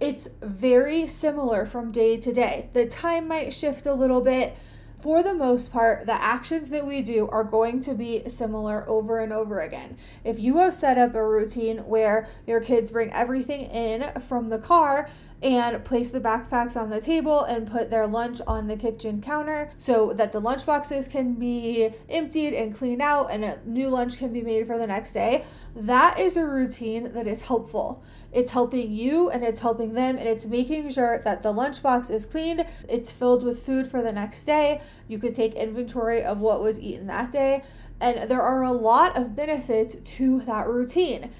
It's 0.00 0.28
very 0.42 1.06
similar 1.06 1.64
from 1.64 1.90
day 1.90 2.18
to 2.18 2.34
day. 2.34 2.68
The 2.74 2.84
time 2.84 3.28
might 3.28 3.54
shift 3.54 3.86
a 3.86 3.94
little 3.94 4.20
bit, 4.20 4.58
for 5.04 5.22
the 5.22 5.34
most 5.34 5.70
part, 5.70 6.06
the 6.06 6.18
actions 6.18 6.70
that 6.70 6.86
we 6.86 7.02
do 7.02 7.28
are 7.28 7.44
going 7.44 7.78
to 7.78 7.92
be 7.92 8.26
similar 8.26 8.88
over 8.88 9.20
and 9.20 9.34
over 9.34 9.60
again. 9.60 9.98
If 10.24 10.40
you 10.40 10.56
have 10.56 10.72
set 10.72 10.96
up 10.96 11.14
a 11.14 11.22
routine 11.22 11.80
where 11.80 12.26
your 12.46 12.62
kids 12.62 12.90
bring 12.90 13.12
everything 13.12 13.66
in 13.66 14.18
from 14.22 14.48
the 14.48 14.58
car 14.58 15.10
and 15.44 15.84
place 15.84 16.08
the 16.08 16.20
backpacks 16.20 16.74
on 16.74 16.88
the 16.88 17.02
table 17.02 17.44
and 17.44 17.70
put 17.70 17.90
their 17.90 18.06
lunch 18.06 18.40
on 18.46 18.66
the 18.66 18.76
kitchen 18.76 19.20
counter 19.20 19.70
so 19.76 20.14
that 20.14 20.32
the 20.32 20.40
lunch 20.40 20.64
boxes 20.64 21.06
can 21.06 21.34
be 21.34 21.90
emptied 22.08 22.54
and 22.54 22.74
cleaned 22.74 23.02
out 23.02 23.30
and 23.30 23.44
a 23.44 23.58
new 23.66 23.90
lunch 23.90 24.16
can 24.16 24.32
be 24.32 24.40
made 24.40 24.66
for 24.66 24.78
the 24.78 24.86
next 24.86 25.12
day. 25.12 25.44
That 25.76 26.18
is 26.18 26.38
a 26.38 26.46
routine 26.46 27.12
that 27.12 27.26
is 27.26 27.42
helpful. 27.42 28.02
It's 28.32 28.52
helping 28.52 28.90
you 28.90 29.28
and 29.28 29.44
it's 29.44 29.60
helping 29.60 29.92
them 29.92 30.16
and 30.16 30.26
it's 30.26 30.46
making 30.46 30.90
sure 30.90 31.20
that 31.22 31.42
the 31.42 31.52
lunchbox 31.52 32.10
is 32.10 32.24
cleaned, 32.24 32.64
it's 32.88 33.12
filled 33.12 33.44
with 33.44 33.58
food 33.58 33.86
for 33.86 34.00
the 34.00 34.12
next 34.12 34.44
day. 34.44 34.80
You 35.08 35.18
can 35.18 35.34
take 35.34 35.52
inventory 35.52 36.22
of 36.24 36.40
what 36.40 36.62
was 36.62 36.80
eaten 36.80 37.06
that 37.08 37.30
day. 37.30 37.62
And 38.00 38.30
there 38.30 38.42
are 38.42 38.62
a 38.62 38.72
lot 38.72 39.14
of 39.14 39.36
benefits 39.36 39.96
to 40.16 40.40
that 40.42 40.66
routine. 40.66 41.30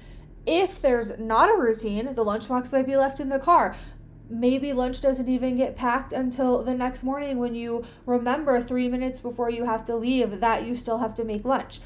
If 0.45 0.79
there's 0.79 1.17
not 1.17 1.49
a 1.49 1.57
routine, 1.57 2.13
the 2.13 2.23
lunchbox 2.23 2.71
might 2.71 2.85
be 2.85 2.95
left 2.95 3.19
in 3.19 3.29
the 3.29 3.39
car 3.39 3.75
maybe 4.29 4.73
lunch 4.73 5.01
doesn't 5.01 5.27
even 5.27 5.55
get 5.55 5.75
packed 5.75 6.13
until 6.13 6.63
the 6.63 6.73
next 6.73 7.03
morning 7.03 7.37
when 7.37 7.55
you 7.55 7.83
remember 8.05 8.61
three 8.61 8.87
minutes 8.87 9.19
before 9.19 9.49
you 9.49 9.65
have 9.65 9.85
to 9.85 9.95
leave 9.95 10.39
that 10.39 10.65
you 10.65 10.75
still 10.75 10.99
have 10.99 11.15
to 11.15 11.23
make 11.23 11.45
lunch. 11.45 11.79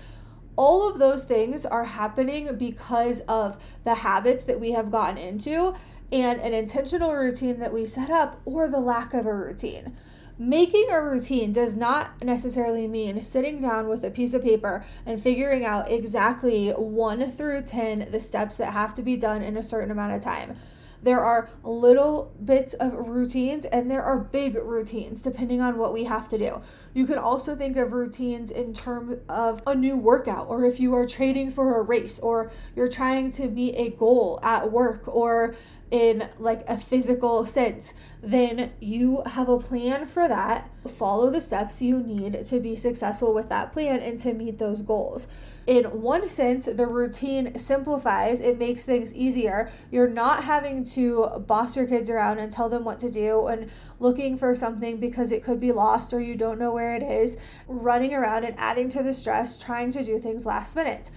All 0.55 0.89
of 0.89 0.99
those 0.99 1.23
things 1.23 1.65
are 1.65 1.85
happening 1.85 2.57
because 2.57 3.21
of 3.21 3.57
the 3.85 3.95
habits 3.95 4.43
that 4.45 4.59
we 4.59 4.71
have 4.73 4.91
gotten 4.91 5.17
into 5.17 5.75
and 6.11 6.41
an 6.41 6.53
intentional 6.53 7.13
routine 7.13 7.59
that 7.59 7.73
we 7.73 7.85
set 7.85 8.09
up 8.09 8.41
or 8.45 8.67
the 8.67 8.79
lack 8.79 9.13
of 9.13 9.25
a 9.25 9.33
routine. 9.33 9.95
Making 10.41 10.89
a 10.89 11.03
routine 11.03 11.51
does 11.51 11.75
not 11.75 12.23
necessarily 12.23 12.87
mean 12.87 13.21
sitting 13.21 13.61
down 13.61 13.89
with 13.89 14.05
a 14.05 14.09
piece 14.09 14.33
of 14.33 14.41
paper 14.41 14.85
and 15.05 15.21
figuring 15.21 15.65
out 15.65 15.91
exactly 15.91 16.69
1 16.71 17.31
through 17.31 17.63
10 17.63 18.07
the 18.09 18.21
steps 18.21 18.55
that 18.55 18.71
have 18.71 18.93
to 18.93 19.01
be 19.01 19.17
done 19.17 19.41
in 19.41 19.57
a 19.57 19.63
certain 19.63 19.91
amount 19.91 20.13
of 20.13 20.23
time. 20.23 20.55
There 21.01 21.21
are 21.21 21.49
little 21.63 22.33
bits 22.43 22.73
of 22.73 22.93
routines 22.93 23.65
and 23.65 23.89
there 23.89 24.03
are 24.03 24.17
big 24.17 24.55
routines 24.55 25.21
depending 25.21 25.61
on 25.61 25.77
what 25.77 25.93
we 25.93 26.05
have 26.05 26.27
to 26.29 26.37
do. 26.37 26.61
You 26.93 27.05
can 27.05 27.17
also 27.17 27.55
think 27.55 27.77
of 27.77 27.93
routines 27.93 28.51
in 28.51 28.73
terms 28.73 29.17
of 29.29 29.61
a 29.65 29.75
new 29.75 29.97
workout 29.97 30.47
or 30.49 30.65
if 30.65 30.79
you 30.79 30.93
are 30.95 31.05
training 31.05 31.51
for 31.51 31.79
a 31.79 31.81
race 31.81 32.19
or 32.19 32.51
you're 32.75 32.89
trying 32.89 33.31
to 33.33 33.47
meet 33.47 33.75
a 33.75 33.89
goal 33.89 34.39
at 34.43 34.71
work 34.71 35.07
or 35.07 35.55
in 35.91 36.29
like 36.37 36.63
a 36.67 36.77
physical 36.77 37.45
sense, 37.45 37.93
then 38.21 38.71
you 38.79 39.23
have 39.25 39.49
a 39.49 39.59
plan 39.59 40.05
for 40.05 40.27
that. 40.27 40.69
Follow 40.87 41.29
the 41.29 41.41
steps 41.41 41.81
you 41.81 41.99
need 41.99 42.45
to 42.45 42.59
be 42.59 42.75
successful 42.75 43.33
with 43.33 43.49
that 43.49 43.71
plan 43.71 43.99
and 43.99 44.19
to 44.19 44.33
meet 44.33 44.59
those 44.59 44.81
goals. 44.81 45.27
In 45.65 45.85
one 46.01 46.27
sense, 46.27 46.65
the 46.65 46.87
routine 46.87 47.57
simplifies, 47.57 48.39
it 48.39 48.57
makes 48.57 48.83
things 48.85 49.13
easier. 49.13 49.69
You're 49.91 50.09
not 50.09 50.43
having 50.43 50.83
to 50.85 51.43
boss 51.45 51.75
your 51.75 51.85
kids 51.85 52.09
around 52.09 52.39
and 52.39 52.51
tell 52.51 52.69
them 52.69 52.83
what 52.83 52.99
to 52.99 53.11
do 53.11 53.47
and 53.47 53.69
looking 53.99 54.37
for 54.37 54.55
something 54.55 54.99
because 54.99 55.31
it 55.31 55.43
could 55.43 55.59
be 55.59 55.71
lost 55.71 56.13
or 56.13 56.21
you 56.21 56.35
don't 56.35 56.59
know 56.59 56.71
where 56.71 56.95
it 56.95 57.03
is, 57.03 57.37
running 57.67 58.13
around 58.13 58.45
and 58.45 58.55
adding 58.57 58.89
to 58.89 59.03
the 59.03 59.13
stress, 59.13 59.59
trying 59.61 59.91
to 59.91 60.03
do 60.03 60.17
things 60.17 60.45
last 60.45 60.75
minute. 60.75 61.11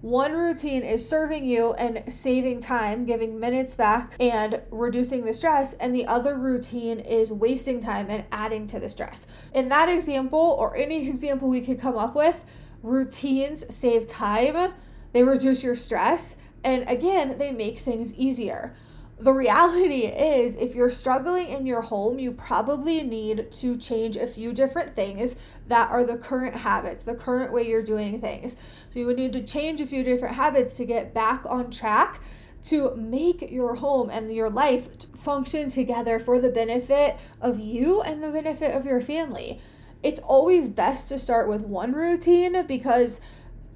One 0.00 0.32
routine 0.32 0.84
is 0.84 1.08
serving 1.08 1.44
you 1.44 1.72
and 1.72 2.04
saving 2.12 2.60
time, 2.60 3.04
giving 3.04 3.40
minutes 3.40 3.74
back 3.74 4.14
and 4.20 4.62
reducing 4.70 5.24
the 5.24 5.32
stress, 5.32 5.72
and 5.72 5.92
the 5.92 6.06
other 6.06 6.38
routine 6.38 7.00
is 7.00 7.32
wasting 7.32 7.80
time 7.80 8.08
and 8.08 8.24
adding 8.30 8.68
to 8.68 8.78
the 8.78 8.88
stress. 8.88 9.26
In 9.52 9.68
that 9.70 9.88
example, 9.88 10.38
or 10.38 10.76
any 10.76 11.08
example 11.10 11.48
we 11.48 11.60
could 11.60 11.80
come 11.80 11.98
up 11.98 12.14
with, 12.14 12.44
routines 12.80 13.64
save 13.74 14.06
time, 14.06 14.72
they 15.12 15.24
reduce 15.24 15.64
your 15.64 15.74
stress, 15.74 16.36
and 16.62 16.88
again, 16.88 17.36
they 17.38 17.50
make 17.50 17.80
things 17.80 18.14
easier 18.14 18.76
the 19.20 19.32
reality 19.32 20.06
is 20.06 20.54
if 20.56 20.74
you're 20.74 20.90
struggling 20.90 21.48
in 21.48 21.66
your 21.66 21.82
home 21.82 22.18
you 22.18 22.30
probably 22.30 23.02
need 23.02 23.50
to 23.52 23.76
change 23.76 24.16
a 24.16 24.26
few 24.26 24.52
different 24.52 24.94
things 24.94 25.34
that 25.66 25.90
are 25.90 26.04
the 26.04 26.16
current 26.16 26.54
habits 26.54 27.04
the 27.04 27.14
current 27.14 27.52
way 27.52 27.68
you're 27.68 27.82
doing 27.82 28.20
things. 28.20 28.56
So 28.90 29.00
you 29.00 29.06
would 29.06 29.16
need 29.16 29.32
to 29.32 29.42
change 29.42 29.80
a 29.80 29.86
few 29.86 30.02
different 30.02 30.36
habits 30.36 30.76
to 30.76 30.84
get 30.84 31.12
back 31.12 31.44
on 31.46 31.70
track 31.70 32.22
to 32.64 32.94
make 32.96 33.50
your 33.50 33.76
home 33.76 34.10
and 34.10 34.32
your 34.32 34.50
life 34.50 34.88
function 35.16 35.68
together 35.68 36.18
for 36.18 36.40
the 36.40 36.50
benefit 36.50 37.16
of 37.40 37.58
you 37.58 38.02
and 38.02 38.22
the 38.22 38.30
benefit 38.30 38.74
of 38.74 38.84
your 38.84 39.00
family. 39.00 39.60
It's 40.02 40.20
always 40.20 40.68
best 40.68 41.08
to 41.08 41.18
start 41.18 41.48
with 41.48 41.62
one 41.62 41.92
routine 41.92 42.66
because 42.66 43.20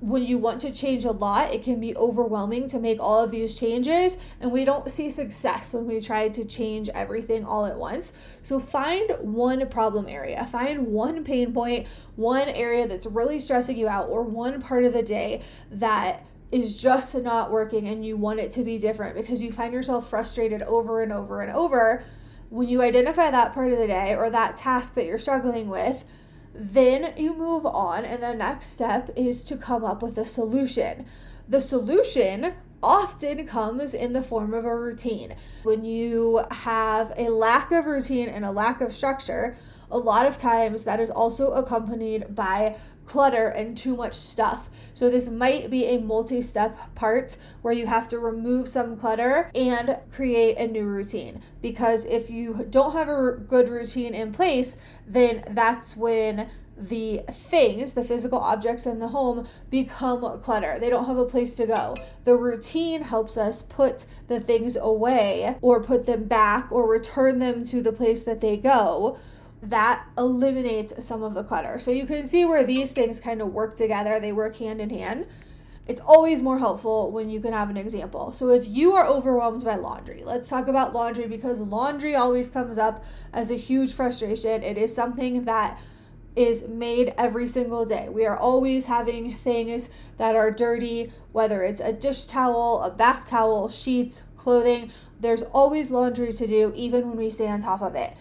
when 0.03 0.25
you 0.25 0.37
want 0.37 0.61
to 0.61 0.73
change 0.73 1.05
a 1.05 1.13
lot, 1.13 1.55
it 1.55 1.63
can 1.63 1.79
be 1.79 1.97
overwhelming 1.97 2.69
to 2.69 2.81
make 2.81 2.99
all 2.99 3.23
of 3.23 3.31
these 3.31 3.55
changes, 3.55 4.17
and 4.41 4.51
we 4.51 4.65
don't 4.65 4.91
see 4.91 5.09
success 5.09 5.73
when 5.73 5.87
we 5.87 6.01
try 6.01 6.29
to 6.29 6.45
change 6.45 6.89
everything 6.89 7.45
all 7.45 7.67
at 7.67 7.79
once. 7.79 8.13
So, 8.43 8.59
find 8.59 9.13
one 9.21 9.69
problem 9.69 10.09
area, 10.09 10.45
find 10.51 10.89
one 10.89 11.23
pain 11.23 11.53
point, 11.53 11.87
one 12.17 12.49
area 12.49 12.89
that's 12.89 13.07
really 13.07 13.39
stressing 13.39 13.77
you 13.77 13.87
out, 13.87 14.09
or 14.09 14.25
one 14.25 14.61
part 14.61 14.85
of 14.85 14.93
the 14.93 15.05
day 15.05 15.41
that 15.71 16.27
is 16.51 16.77
just 16.77 17.15
not 17.15 17.53
working 17.53 17.87
and 17.87 18.05
you 18.05 18.17
want 18.17 18.41
it 18.41 18.51
to 18.53 18.63
be 18.63 18.79
different 18.79 19.17
because 19.17 19.41
you 19.41 19.51
find 19.51 19.73
yourself 19.73 20.11
frustrated 20.11 20.63
over 20.63 21.03
and 21.03 21.13
over 21.13 21.41
and 21.41 21.51
over. 21.53 22.03
When 22.51 22.69
you 22.69 22.83
identify 22.83 23.31
that 23.31 23.55
part 23.55 23.73
of 23.73 23.79
the 23.79 23.87
day 23.87 24.15
or 24.15 24.29
that 24.29 24.57
task 24.57 24.95
that 24.95 25.07
you're 25.07 25.17
struggling 25.17 25.69
with, 25.69 26.05
then 26.55 27.15
you 27.17 27.35
move 27.35 27.65
on, 27.67 28.05
and 28.05 28.23
the 28.23 28.35
next 28.35 28.69
step 28.69 29.11
is 29.17 29.43
to 29.45 29.57
come 29.57 29.85
up 29.85 30.03
with 30.03 30.19
a 30.19 30.25
solution. 30.25 31.07
The 31.49 31.61
solution 31.61 32.55
often 32.83 33.47
comes 33.47 33.95
in 33.95 34.13
the 34.13 34.23
form 34.23 34.53
of 34.55 34.65
a 34.65 34.77
routine. 34.77 35.35
When 35.63 35.85
you 35.85 36.45
have 36.51 37.13
a 37.17 37.29
lack 37.29 37.71
of 37.71 37.87
routine 37.87 38.29
and 38.29 38.45
a 38.45 38.51
lack 38.51 38.81
of 38.81 38.93
structure, 38.93 39.57
a 39.91 39.99
lot 39.99 40.27
of 40.27 40.39
times 40.39 40.85
that 40.85 40.99
is 41.01 41.11
also 41.11 41.53
accompanied 41.53 42.35
by 42.35 42.77
clutter 43.05 43.49
and 43.49 43.77
too 43.77 43.95
much 43.95 44.15
stuff. 44.15 44.71
So, 44.95 45.11
this 45.11 45.29
might 45.29 45.71
be 45.71 45.85
a 45.85 45.99
multi 45.99 46.41
step 46.41 46.95
part 46.95 47.37
where 47.61 47.75
you 47.75 47.87
have 47.87 48.09
to 48.09 48.19
remove 48.19 48.69
some 48.69 48.97
clutter 48.97 49.51
and 49.55 49.99
create 50.11 50.57
a 50.57 50.67
new 50.67 50.85
routine. 50.85 51.43
Because 51.61 52.05
if 52.07 52.31
you 52.31 52.67
don't 52.71 52.93
have 52.93 53.09
a 53.09 53.33
good 53.33 53.69
routine 53.69 54.15
in 54.15 54.33
place, 54.33 54.77
then 55.07 55.45
that's 55.51 55.97
when 55.97 56.49
the 56.77 57.23
things, 57.31 57.93
the 57.93 58.05
physical 58.05 58.39
objects 58.39 58.87
in 58.87 58.99
the 58.99 59.09
home, 59.09 59.47
become 59.71 60.41
clutter. 60.41 60.79
They 60.81 60.91
don't 60.91 61.07
have 61.07 61.19
a 61.19 61.25
place 61.25 61.55
to 61.57 61.67
go. 61.67 61.97
The 62.25 62.35
routine 62.35 63.03
helps 63.03 63.37
us 63.37 63.63
put 63.63 64.07
the 64.29 64.41
things 64.41 64.77
away 64.77 65.57
or 65.61 65.83
put 65.83 66.07
them 66.07 66.25
back 66.25 66.71
or 66.73 66.89
return 66.89 67.39
them 67.39 67.65
to 67.67 67.83
the 67.83 67.93
place 67.93 68.23
that 68.23 68.41
they 68.41 68.57
go 68.57 69.19
that 69.63 70.09
eliminates 70.19 70.93
some 71.05 71.23
of 71.23 71.35
the 71.35 71.45
clutter. 71.45 71.79
So 71.79 71.93
you 71.93 72.05
can 72.05 72.27
see 72.27 72.45
where 72.45 72.65
these 72.65 72.91
things 72.91 73.21
kind 73.21 73.41
of 73.41 73.53
work 73.53 73.77
together, 73.77 74.19
they 74.19 74.33
work 74.33 74.57
hand 74.57 74.81
in 74.81 74.91
hand. 74.91 75.27
It's 75.87 76.01
always 76.01 76.43
more 76.43 76.59
helpful 76.59 77.11
when 77.11 77.29
you 77.29 77.41
can 77.41 77.53
have 77.53 77.71
an 77.71 77.77
example. 77.77 78.33
So 78.33 78.51
if 78.51 78.69
you 78.69 78.93
are 78.95 79.07
overwhelmed 79.07 79.65
by 79.65 79.77
laundry, 79.77 80.23
let's 80.25 80.49
talk 80.49 80.69
about 80.69 80.95
laundry 80.95 81.27
because 81.27 81.59
laundry 81.59 82.15
always 82.15 82.49
comes 82.49 82.79
up 82.79 83.05
as 83.33 83.51
a 83.51 83.57
huge 83.57 83.93
frustration. 83.93 84.63
It 84.63 84.79
is 84.79 84.95
something 84.95 85.45
that 85.45 85.79
is 86.35 86.67
made 86.67 87.13
every 87.19 87.47
single 87.47 87.85
day. 87.85 88.09
We 88.09 88.25
are 88.27 88.37
always 88.37 88.87
having 88.87 89.35
things 89.35 89.91
that 90.17 90.35
are 90.35 90.51
dirty, 90.51 91.13
whether 91.33 91.63
it's 91.63 91.81
a 91.81 91.93
dish 91.93 92.25
towel, 92.25 92.83
a 92.83 92.91
bath 92.91 93.29
towel, 93.29 93.69
sheets, 93.69 94.23
clothing. 94.37 94.91
There's 95.21 95.43
always 95.43 95.91
laundry 95.91 96.33
to 96.33 96.47
do, 96.47 96.73
even 96.75 97.09
when 97.09 97.19
we 97.19 97.31
stay 97.31 97.49
on 97.49 97.63
top 97.63 97.83
of 97.83 97.95
it. 97.95 98.17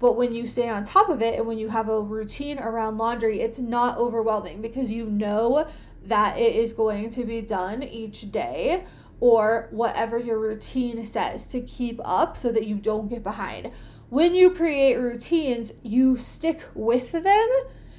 But 0.00 0.16
when 0.16 0.34
you 0.34 0.46
stay 0.48 0.68
on 0.68 0.82
top 0.82 1.08
of 1.08 1.22
it 1.22 1.38
and 1.38 1.46
when 1.46 1.58
you 1.58 1.68
have 1.68 1.88
a 1.88 2.00
routine 2.00 2.58
around 2.58 2.98
laundry, 2.98 3.40
it's 3.40 3.60
not 3.60 3.98
overwhelming 3.98 4.60
because 4.60 4.90
you 4.90 5.06
know 5.06 5.68
that 6.04 6.38
it 6.38 6.56
is 6.56 6.72
going 6.72 7.10
to 7.10 7.24
be 7.24 7.40
done 7.40 7.84
each 7.84 8.32
day 8.32 8.84
or 9.20 9.68
whatever 9.70 10.18
your 10.18 10.40
routine 10.40 11.06
says 11.06 11.46
to 11.46 11.60
keep 11.60 12.00
up 12.04 12.36
so 12.36 12.50
that 12.50 12.66
you 12.66 12.74
don't 12.74 13.08
get 13.08 13.22
behind. 13.22 13.70
When 14.12 14.34
you 14.34 14.50
create 14.50 14.96
routines, 14.98 15.72
you 15.82 16.18
stick 16.18 16.60
with 16.74 17.12
them. 17.12 17.48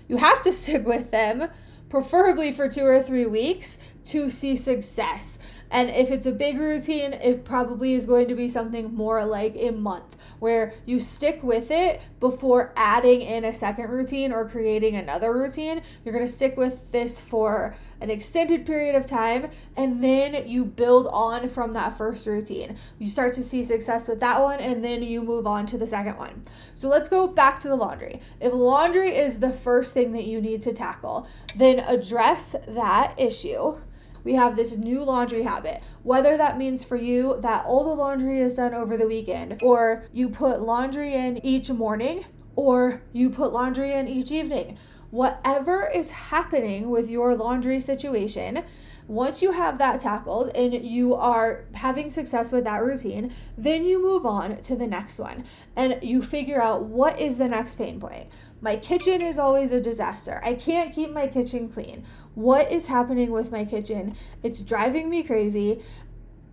You 0.08 0.18
have 0.18 0.44
to 0.44 0.54
stick 0.54 0.86
with 0.86 1.10
them, 1.10 1.50
preferably 1.90 2.52
for 2.52 2.70
two 2.70 2.86
or 2.86 3.02
three 3.02 3.26
weeks, 3.26 3.80
to 4.06 4.30
see 4.30 4.56
success. 4.56 5.40
And 5.74 5.90
if 5.90 6.12
it's 6.12 6.28
a 6.28 6.32
big 6.32 6.60
routine, 6.60 7.14
it 7.14 7.44
probably 7.44 7.94
is 7.94 8.06
going 8.06 8.28
to 8.28 8.36
be 8.36 8.48
something 8.48 8.94
more 8.94 9.26
like 9.26 9.56
a 9.58 9.72
month 9.72 10.16
where 10.38 10.76
you 10.86 11.00
stick 11.00 11.42
with 11.42 11.72
it 11.72 12.00
before 12.20 12.72
adding 12.78 13.24
in 13.24 13.44
a 13.44 13.52
second 13.52 13.90
routine 13.90 14.32
or 14.32 14.48
creating 14.48 14.96
another 14.96 15.34
routine. 15.34 15.82
You're 16.06 16.14
going 16.14 16.28
to 16.28 16.32
stick 16.32 16.56
with 16.58 16.92
this 16.92 17.20
for 17.20 17.76
an 18.00 18.12
extended 18.12 18.68
period 18.68 18.94
of 18.94 19.08
time 19.08 19.50
and 19.76 20.04
then 20.04 20.48
you 20.48 20.64
build 20.64 21.08
on 21.08 21.50
from 21.50 21.72
that 21.72 21.98
first 21.98 22.28
routine. 22.28 22.78
You 23.00 23.10
start 23.10 23.34
to 23.34 23.44
see 23.44 23.64
success 23.64 24.08
with 24.08 24.20
that 24.20 24.44
one 24.44 24.60
and 24.60 24.86
then 24.86 25.02
you 25.02 25.24
move 25.24 25.48
on 25.48 25.66
to 25.66 25.78
the 25.80 25.88
second 25.88 26.18
one. 26.18 26.44
So 26.76 26.88
let's 26.88 27.10
go 27.10 27.26
back 27.28 27.58
to 27.62 27.68
the 27.68 27.76
laundry. 27.76 28.22
If 28.40 28.54
laundry 28.54 29.16
is 29.16 29.40
the 29.40 29.52
first 29.52 29.96
thing 29.96 30.12
that 30.12 30.26
you 30.26 30.40
need 30.40 30.62
to 30.62 30.72
tackle, 30.72 31.28
then 31.56 31.80
address 31.80 32.56
that 32.68 33.16
issue 33.18 33.78
we 34.24 34.34
have 34.36 34.56
this 34.56 34.78
new 34.78 35.04
laundry 35.04 35.44
habit. 35.44 35.84
Whether 36.04 36.38
that 36.38 36.58
means 36.58 36.84
for 36.84 36.96
you 36.96 37.40
that 37.42 37.66
all 37.66 37.84
the 37.84 37.94
laundry 37.94 38.40
is 38.40 38.56
done 38.56 38.74
over 38.74 38.98
the 38.98 39.08
weekend, 39.08 39.62
or 39.62 40.06
you 40.14 40.30
put 40.30 40.62
laundry 40.62 41.14
in 41.14 41.44
each 41.46 41.70
morning, 41.70 42.26
or 42.56 43.02
you 43.12 43.30
put 43.30 43.54
laundry 43.54 43.94
in 43.94 44.08
each 44.08 44.32
evening. 44.32 44.78
Whatever 45.10 45.92
is 45.94 46.10
happening 46.10 46.90
with 46.90 47.10
your 47.10 47.36
laundry 47.36 47.80
situation, 47.80 48.64
once 49.08 49.42
you 49.42 49.52
have 49.52 49.78
that 49.78 50.00
tackled 50.00 50.50
and 50.56 50.74
you 50.74 51.14
are 51.14 51.66
having 51.74 52.10
success 52.10 52.52
with 52.52 52.64
that 52.64 52.84
routine, 52.84 53.34
then 53.58 53.84
you 53.84 54.02
move 54.02 54.26
on 54.26 54.62
to 54.62 54.76
the 54.76 54.88
next 54.88 55.20
one 55.20 55.44
and 55.76 55.98
you 56.02 56.22
figure 56.22 56.62
out 56.62 56.84
what 56.84 57.20
is 57.20 57.38
the 57.38 57.48
next 57.48 57.76
pain 57.76 58.00
point. 58.00 58.28
My 58.62 58.78
kitchen 58.78 59.22
is 59.22 59.38
always 59.38 59.72
a 59.72 59.82
disaster. 59.82 60.42
I 60.44 60.54
can't 60.54 60.94
keep 60.94 61.12
my 61.12 61.28
kitchen 61.28 61.70
clean. 61.70 62.06
What 62.34 62.72
is 62.72 62.88
happening 62.88 63.32
with 63.32 63.52
my 63.52 63.66
kitchen? 63.66 64.16
It's 64.42 64.62
driving 64.62 65.10
me 65.10 65.24
crazy. 65.24 65.82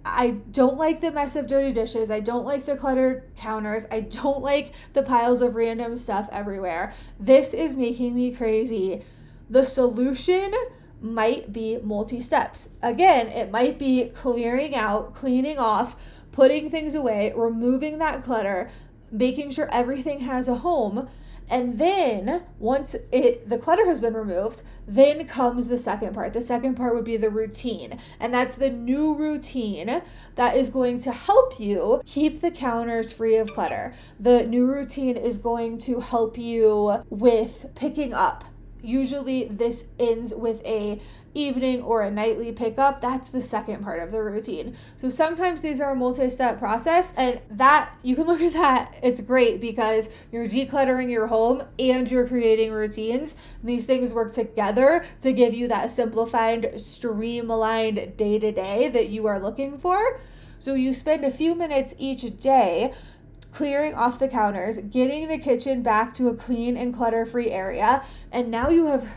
I 0.04 0.30
don't 0.50 0.78
like 0.78 1.00
the 1.00 1.12
mess 1.12 1.37
of 1.37 1.47
dirty 1.47 1.73
dishes. 1.73 2.11
I 2.11 2.21
don't 2.21 2.45
like 2.45 2.64
the 2.64 2.76
cluttered 2.76 3.25
counters. 3.37 3.87
I 3.90 4.00
don't 4.00 4.42
like 4.42 4.75
the 4.92 5.02
piles 5.02 5.42
of 5.42 5.54
random 5.54 5.97
stuff 5.97 6.28
everywhere. 6.33 6.95
This 7.19 7.54
is 7.54 7.75
making 7.75 8.14
me 8.14 8.35
crazy. 8.35 9.04
The 9.49 9.66
solution 9.66 10.52
might 11.00 11.52
be 11.52 11.78
multi 11.83 12.21
steps. 12.21 12.69
Again, 12.83 13.28
it 13.28 13.50
might 13.50 13.78
be 13.78 14.11
clearing 14.14 14.75
out, 14.75 15.14
cleaning 15.14 15.59
off, 15.59 16.21
putting 16.33 16.71
things 16.71 16.95
away, 16.95 17.33
removing 17.35 17.99
that 17.99 18.23
clutter, 18.23 18.71
making 19.11 19.50
sure 19.50 19.69
everything 19.73 20.21
has 20.21 20.49
a 20.49 20.57
home. 20.57 21.09
And 21.49 21.80
then 21.80 22.45
once 22.61 22.95
it 23.11 23.49
the 23.49 23.59
clutter 23.59 23.85
has 23.87 23.99
been 23.99 24.14
removed, 24.14 24.62
then 24.87 25.26
comes 25.26 25.66
the 25.66 25.78
second 25.78 26.14
part. 26.14 26.33
The 26.33 26.40
second 26.40 26.76
part 26.76 26.95
would 26.95 27.04
be 27.04 27.16
the 27.16 27.28
routine. 27.28 27.99
And 28.21 28.33
that's 28.33 28.54
the 28.54 28.71
new 28.71 29.16
routine 29.16 30.02
that 30.37 30.57
is 30.57 30.69
going 30.69 31.00
to 31.02 31.12
help 31.12 31.59
you 31.59 32.02
keep 32.07 32.40
the 32.40 32.52
counters 32.52 33.12
free 33.12 33.37
of 33.37 33.52
clutter. 33.52 33.95
The 34.21 34.47
new 34.47 34.64
routine 34.64 35.16
is 35.16 35.38
going 35.38 35.78
to 35.78 35.99
help 35.99 36.38
you 36.38 37.02
with 37.11 37.66
picking 37.75 38.14
up 38.14 38.45
usually 38.83 39.45
this 39.45 39.87
ends 39.99 40.35
with 40.35 40.65
a 40.65 41.01
evening 41.35 41.81
or 41.83 42.03
a 42.03 42.11
nightly 42.11 42.51
pickup 42.51 43.01
that's 43.01 43.31
the 43.31 43.41
second 43.41 43.85
part 43.85 44.03
of 44.03 44.11
the 44.11 44.23
routine. 44.23 44.77
So 44.97 45.09
sometimes 45.09 45.61
these 45.61 45.81
are 45.81 45.93
a 45.93 45.95
multi-step 45.95 46.59
process 46.59 47.13
and 47.17 47.41
that 47.51 47.95
you 48.03 48.17
can 48.17 48.27
look 48.27 48.41
at 48.41 48.53
that 48.55 48.95
it's 49.03 49.21
great 49.21 49.61
because 49.61 50.09
you're 50.33 50.47
decluttering 50.47 51.11
your 51.11 51.29
home 51.29 51.63
and 51.79 52.11
you're 52.11 52.27
creating 52.27 52.73
routines. 52.73 53.37
These 53.63 53.85
things 53.85 54.13
work 54.13 54.33
together 54.33 55.05
to 55.21 55.33
give 55.33 55.55
you 55.55 55.69
that 55.69 55.91
simplified 55.91 56.81
streamlined 56.81 58.17
day 58.17 58.39
to 58.39 58.53
day 58.53 58.89
that 58.89 59.09
you 59.09 59.27
are 59.27 59.41
looking 59.41 59.79
for. 59.79 60.21
So 60.59 60.75
you 60.75 60.93
spend 60.93 61.25
a 61.25 61.31
few 61.31 61.55
minutes 61.55 61.95
each 61.99 62.39
day 62.39 62.93
clearing 63.52 63.95
off 63.95 64.19
the 64.19 64.28
counters, 64.28 64.78
getting 64.78 65.28
the 65.28 65.38
kitchen 65.38 65.83
back 65.83 66.14
to 66.14 66.28
a 66.28 66.35
clean 66.35 66.76
and 66.76 66.95
clutter 66.95 67.26
free 67.26 67.50
area, 67.50 68.02
and 68.30 68.50
now 68.50 68.69
you 68.69 68.87
have 68.87 69.09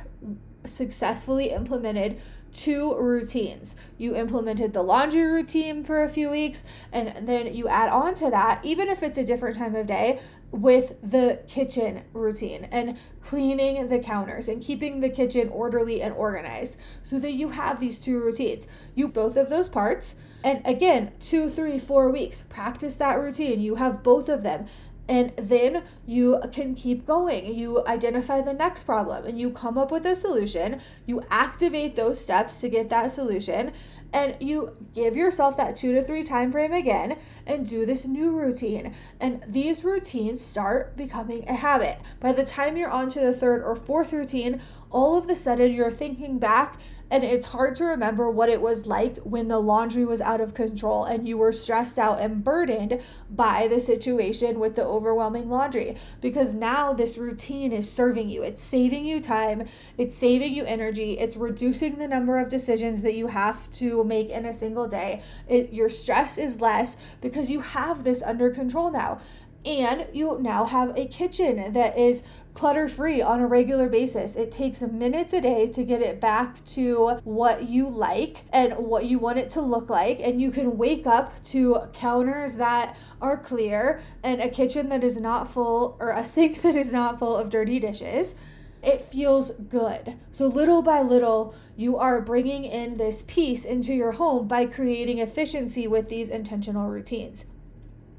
successfully 0.65 1.51
implemented 1.51 2.19
two 2.53 2.95
routines. 2.95 3.75
You 3.97 4.15
implemented 4.15 4.73
the 4.73 4.83
laundry 4.83 5.25
routine 5.25 5.83
for 5.83 6.03
a 6.03 6.09
few 6.09 6.29
weeks, 6.29 6.63
and 6.91 7.27
then 7.27 7.53
you 7.53 7.67
add 7.67 7.89
on 7.89 8.15
to 8.15 8.29
that, 8.29 8.63
even 8.63 8.87
if 8.89 9.03
it's 9.03 9.17
a 9.17 9.23
different 9.23 9.57
time 9.57 9.75
of 9.75 9.87
day, 9.87 10.19
with 10.51 10.93
the 11.01 11.39
kitchen 11.47 12.03
routine 12.13 12.65
and 12.65 12.95
cleaning 13.21 13.87
the 13.87 13.97
counters 13.97 14.47
and 14.47 14.61
keeping 14.61 14.99
the 14.99 15.09
kitchen 15.09 15.49
orderly 15.49 15.99
and 15.99 16.13
organized 16.13 16.77
so 17.01 17.17
that 17.17 17.31
you 17.31 17.49
have 17.49 17.79
these 17.79 17.97
two 17.97 18.19
routines. 18.19 18.67
You 18.93 19.07
both 19.07 19.35
of 19.35 19.49
those 19.49 19.67
parts. 19.67 20.15
And 20.43 20.61
again, 20.63 21.11
two, 21.19 21.49
three, 21.49 21.79
four 21.79 22.11
weeks, 22.11 22.43
practice 22.49 22.93
that 22.95 23.19
routine. 23.19 23.61
You 23.61 23.75
have 23.75 24.03
both 24.03 24.29
of 24.29 24.43
them. 24.43 24.67
And 25.07 25.31
then 25.35 25.83
you 26.05 26.41
can 26.51 26.75
keep 26.75 27.05
going. 27.05 27.53
You 27.53 27.85
identify 27.85 28.41
the 28.41 28.53
next 28.53 28.83
problem 28.83 29.25
and 29.25 29.39
you 29.39 29.49
come 29.49 29.77
up 29.77 29.91
with 29.91 30.05
a 30.05 30.15
solution. 30.15 30.79
You 31.05 31.21
activate 31.29 31.95
those 31.95 32.21
steps 32.21 32.61
to 32.61 32.69
get 32.69 32.89
that 32.89 33.11
solution 33.11 33.73
and 34.13 34.37
you 34.39 34.77
give 34.93 35.15
yourself 35.15 35.57
that 35.57 35.75
two 35.75 35.91
to 35.93 36.03
three 36.03 36.23
time 36.23 36.51
frame 36.51 36.71
again 36.71 37.17
and 37.47 37.67
do 37.67 37.85
this 37.85 38.05
new 38.05 38.31
routine 38.31 38.93
and 39.19 39.43
these 39.47 39.83
routines 39.83 40.39
start 40.39 40.95
becoming 40.95 41.47
a 41.49 41.55
habit 41.55 41.97
by 42.19 42.31
the 42.31 42.45
time 42.45 42.77
you're 42.77 42.89
on 42.89 43.09
to 43.09 43.19
the 43.19 43.33
third 43.33 43.63
or 43.63 43.75
fourth 43.75 44.13
routine 44.13 44.61
all 44.91 45.17
of 45.17 45.27
the 45.27 45.35
sudden 45.35 45.73
you're 45.73 45.91
thinking 45.91 46.37
back 46.37 46.79
and 47.13 47.23
it's 47.23 47.47
hard 47.47 47.75
to 47.75 47.83
remember 47.83 48.29
what 48.29 48.49
it 48.49 48.61
was 48.61 48.85
like 48.85 49.17
when 49.17 49.47
the 49.47 49.59
laundry 49.59 50.05
was 50.05 50.21
out 50.21 50.41
of 50.41 50.53
control 50.53 51.05
and 51.05 51.27
you 51.27 51.37
were 51.37 51.51
stressed 51.51 51.99
out 51.99 52.19
and 52.19 52.43
burdened 52.43 52.99
by 53.29 53.67
the 53.67 53.79
situation 53.79 54.59
with 54.59 54.75
the 54.75 54.83
overwhelming 54.83 55.49
laundry 55.49 55.95
because 56.21 56.53
now 56.53 56.91
this 56.91 57.17
routine 57.17 57.71
is 57.71 57.91
serving 57.91 58.29
you 58.29 58.41
it's 58.41 58.61
saving 58.61 59.05
you 59.05 59.21
time 59.21 59.67
it's 59.97 60.15
saving 60.15 60.53
you 60.53 60.65
energy 60.65 61.19
it's 61.19 61.37
reducing 61.37 61.97
the 61.99 62.07
number 62.07 62.39
of 62.39 62.49
decisions 62.49 63.01
that 63.01 63.13
you 63.13 63.27
have 63.27 63.69
to 63.71 64.03
make 64.03 64.29
in 64.29 64.45
a 64.45 64.53
single 64.53 64.87
day. 64.87 65.21
It, 65.47 65.73
your 65.73 65.89
stress 65.89 66.37
is 66.37 66.59
less 66.59 66.97
because 67.21 67.49
you 67.49 67.61
have 67.61 68.03
this 68.03 68.23
under 68.23 68.49
control 68.49 68.91
now. 68.91 69.19
And 69.65 70.07
you 70.11 70.37
now 70.41 70.65
have 70.65 70.97
a 70.97 71.07
kitchen 71.07 71.71
that 71.71 71.97
is 71.97 72.21
clutter 72.53 72.89
free 72.89 73.21
on 73.21 73.39
a 73.39 73.47
regular 73.47 73.87
basis. 73.87 74.35
It 74.35 74.51
takes 74.51 74.81
minutes 74.81 75.33
a 75.33 75.41
day 75.41 75.67
to 75.67 75.83
get 75.83 76.01
it 76.01 76.19
back 76.19 76.63
to 76.65 77.19
what 77.23 77.69
you 77.69 77.87
like 77.87 78.43
and 78.51 78.73
what 78.73 79.05
you 79.05 79.19
want 79.19 79.39
it 79.39 79.49
to 79.51 79.61
look 79.61 79.89
like. 79.89 80.19
And 80.19 80.41
you 80.41 80.51
can 80.51 80.77
wake 80.77 81.07
up 81.07 81.41
to 81.45 81.83
counters 81.93 82.55
that 82.55 82.97
are 83.21 83.37
clear 83.37 84.01
and 84.21 84.41
a 84.41 84.49
kitchen 84.49 84.89
that 84.89 85.03
is 85.03 85.19
not 85.19 85.49
full 85.49 85.97
or 85.99 86.11
a 86.11 86.25
sink 86.25 86.61
that 86.63 86.75
is 86.75 86.91
not 86.91 87.19
full 87.19 87.35
of 87.35 87.49
dirty 87.49 87.79
dishes 87.79 88.35
it 88.83 89.01
feels 89.01 89.51
good. 89.51 90.17
So, 90.31 90.47
little 90.47 90.81
by 90.81 91.01
little, 91.01 91.55
you 91.77 91.97
are 91.97 92.19
bringing 92.19 92.65
in 92.65 92.97
this 92.97 93.23
peace 93.25 93.63
into 93.63 93.93
your 93.93 94.11
home 94.11 94.47
by 94.47 94.65
creating 94.65 95.19
efficiency 95.19 95.87
with 95.87 96.09
these 96.09 96.27
intentional 96.27 96.89
routines. 96.89 97.45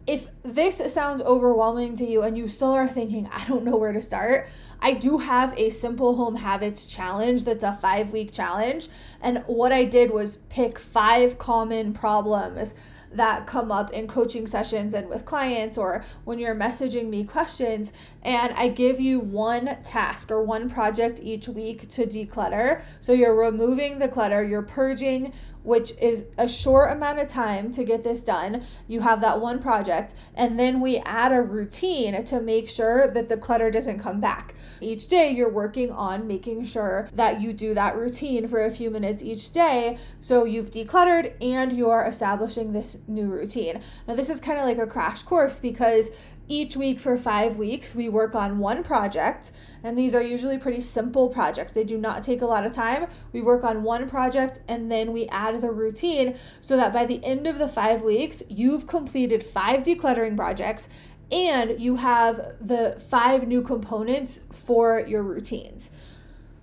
If 0.07 0.27
this 0.43 0.83
sounds 0.93 1.23
overwhelming 1.23 1.97
to 1.97 2.05
you 2.05 2.23
and 2.23 2.37
you 2.37 2.47
still 2.47 2.73
are 2.73 2.87
thinking, 2.87 3.29
I 3.33 3.47
don't 3.47 3.65
know 3.65 3.77
where 3.77 3.93
to 3.93 4.03
start, 4.03 4.49
I 4.81 4.93
do 4.93 5.19
have 5.19 5.59
a 5.59 5.71
simple 5.71 6.17
home 6.17 6.37
habits 6.37 6.85
challenge 6.85 7.45
that's 7.45 7.65
a 7.65 7.73
five 7.73 8.13
week 8.13 8.33
challenge. 8.33 8.89
And 9.23 9.43
what 9.47 9.73
I 9.73 9.87
did 9.87 10.11
was 10.11 10.37
pick 10.51 10.79
five 10.79 11.39
common 11.39 11.95
problems 11.95 12.75
that 13.15 13.47
come 13.47 13.71
up 13.71 13.91
in 13.93 14.07
coaching 14.07 14.47
sessions 14.47 14.93
and 14.93 15.09
with 15.09 15.25
clients 15.25 15.79
or 15.79 16.05
when 16.25 16.39
you're 16.39 16.55
messaging 16.55 17.09
me 17.09 17.25
questions. 17.25 17.93
And 18.23 18.53
I 18.55 18.69
give 18.69 19.01
you 19.01 19.21
one 19.21 19.79
task 19.85 20.31
or 20.31 20.43
one 20.43 20.69
project 20.69 21.21
each 21.23 21.49
week 21.49 21.89
to 21.91 22.07
declutter. 22.07 22.83
So 23.01 23.13
you're 23.13 23.37
removing 23.37 24.01
the 24.01 24.09
clutter, 24.09 24.45
you're 24.45 24.63
purging 24.63 25.33
which 25.65 25.93
is 26.01 26.25
a 26.39 26.49
short 26.49 26.93
amount 26.93 27.19
of 27.19 27.27
time 27.27 27.73
to 27.73 27.83
get 27.83 28.05
this 28.05 28.23
done. 28.23 28.65
You 28.87 29.01
have 29.01 29.21
that 29.23 29.41
one 29.41 29.61
project, 29.61 30.15
and 30.35 30.59
then 30.59 30.81
we 30.81 30.99
add 30.99 31.33
a 31.33 31.43
routine 31.43 32.25
to 32.25 32.41
make 32.41 32.71
sure 32.71 33.11
that 33.11 33.29
the 33.29 33.37
clutter 33.37 33.71
doesn't 33.71 33.99
come 33.99 34.21
back. 34.21 34.55
Each 34.81 35.09
day, 35.09 35.31
you're 35.31 35.51
working 35.51 35.91
on 35.91 36.29
making 36.29 36.67
sure 36.67 37.09
that 37.15 37.41
you 37.41 37.53
do 37.53 37.75
that 37.75 37.97
routine 37.97 38.47
for 38.47 38.65
a 38.65 38.71
few 38.71 38.91
minutes 38.91 39.23
each 39.23 39.53
day. 39.53 39.99
So 40.21 40.45
you've 40.45 40.71
decluttered 40.71 41.33
and 41.41 41.73
you're 41.73 42.05
establishing 42.05 42.73
this 42.73 42.99
new 43.09 43.27
routine. 43.27 43.81
Now, 44.07 44.15
this 44.15 44.29
is 44.31 44.41
kind 44.41 44.59
of 44.59 44.67
like 44.67 44.79
a 44.79 44.87
crash 44.87 45.23
course 45.23 45.59
because 45.59 46.11
each 46.49 46.77
week 46.77 47.01
for 47.01 47.17
five 47.17 47.57
weeks, 47.57 47.95
we 47.95 48.09
work 48.09 48.35
on 48.35 48.59
one 48.59 48.83
project, 48.83 49.51
and 49.83 49.97
these 49.97 50.15
are 50.15 50.23
usually 50.23 50.59
pretty 50.59 50.81
simple 50.81 51.29
projects. 51.29 51.73
They 51.73 51.85
do 51.85 51.97
not 51.97 52.23
take 52.23 52.43
a 52.43 52.47
lot 52.47 52.67
of 52.67 52.73
time. 52.73 53.07
We 53.33 53.41
work 53.41 53.65
on 53.65 53.83
one 53.83 54.09
project 54.09 54.61
and 54.69 54.91
then 54.91 55.13
we 55.13 55.27
add 55.29 55.61
the 55.61 55.71
routine 55.71 56.37
so 56.61 56.77
that 56.77 56.93
by 56.93 57.07
the 57.07 57.25
end 57.25 57.47
of 57.47 57.59
the 57.59 57.69
five 57.69 58.03
weeks, 58.03 58.43
you've 58.49 58.87
completed 58.87 59.43
five 59.43 59.83
decluttering 59.83 60.37
projects 60.37 60.89
and 61.33 61.81
you 61.81 61.97
have 61.97 62.57
the 62.61 63.01
five 63.09 63.49
new 63.49 63.63
components 63.63 64.41
for 64.51 65.01
your 65.01 65.23
routines. 65.23 65.91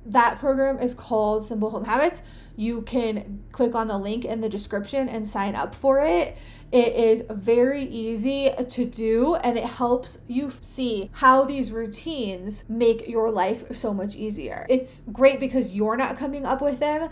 That 0.05 0.39
program 0.39 0.79
is 0.79 0.93
called 0.93 1.43
Simple 1.45 1.69
Home 1.71 1.85
Habits. 1.85 2.21
You 2.62 2.84
can 2.84 3.39
click 3.52 3.74
on 3.74 3.88
the 3.88 3.97
link 3.97 4.24
in 4.24 4.41
the 4.41 4.47
description 4.47 5.10
and 5.10 5.28
sign 5.28 5.56
up 5.56 5.74
for 5.74 6.00
it. 6.00 6.38
It 6.71 6.93
is 6.93 7.24
very 7.28 7.82
easy 7.86 8.52
to 8.69 8.86
do 8.86 9.34
and 9.38 9.58
it 9.58 9.63
helps 9.63 10.19
you 10.28 10.52
see 10.62 11.10
how 11.13 11.43
these 11.43 11.71
routines 11.71 12.63
make 12.69 13.08
your 13.08 13.32
life 13.32 13.63
so 13.76 13.95
much 13.95 14.15
easier. 14.15 14.67
It's 14.69 15.02
great 15.12 15.39
because 15.39 15.71
you're 15.71 15.97
not 15.97 16.19
coming 16.19 16.45
up 16.45 16.62
with 16.62 16.78
them, 16.78 17.10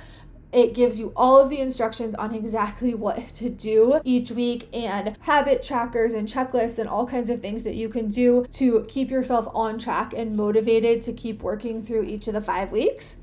it 0.51 0.75
gives 0.75 0.99
you 0.99 1.13
all 1.15 1.39
of 1.39 1.49
the 1.49 1.59
instructions 1.59 2.13
on 2.13 2.35
exactly 2.35 2.93
what 2.93 3.29
to 3.29 3.49
do 3.49 4.01
each 4.03 4.29
week 4.29 4.69
and 4.71 5.17
habit 5.21 5.63
trackers 5.63 6.13
and 6.13 6.27
checklists 6.27 6.77
and 6.77 6.87
all 6.87 7.07
kinds 7.07 7.31
of 7.31 7.41
things 7.41 7.63
that 7.63 7.73
you 7.73 7.89
can 7.89 8.11
do 8.11 8.45
to 8.51 8.85
keep 8.87 9.09
yourself 9.09 9.47
on 9.55 9.79
track 9.79 10.13
and 10.15 10.37
motivated 10.37 11.01
to 11.01 11.11
keep 11.11 11.41
working 11.41 11.81
through 11.81 12.03
each 12.03 12.27
of 12.27 12.35
the 12.35 12.41
five 12.41 12.71
weeks. 12.71 13.17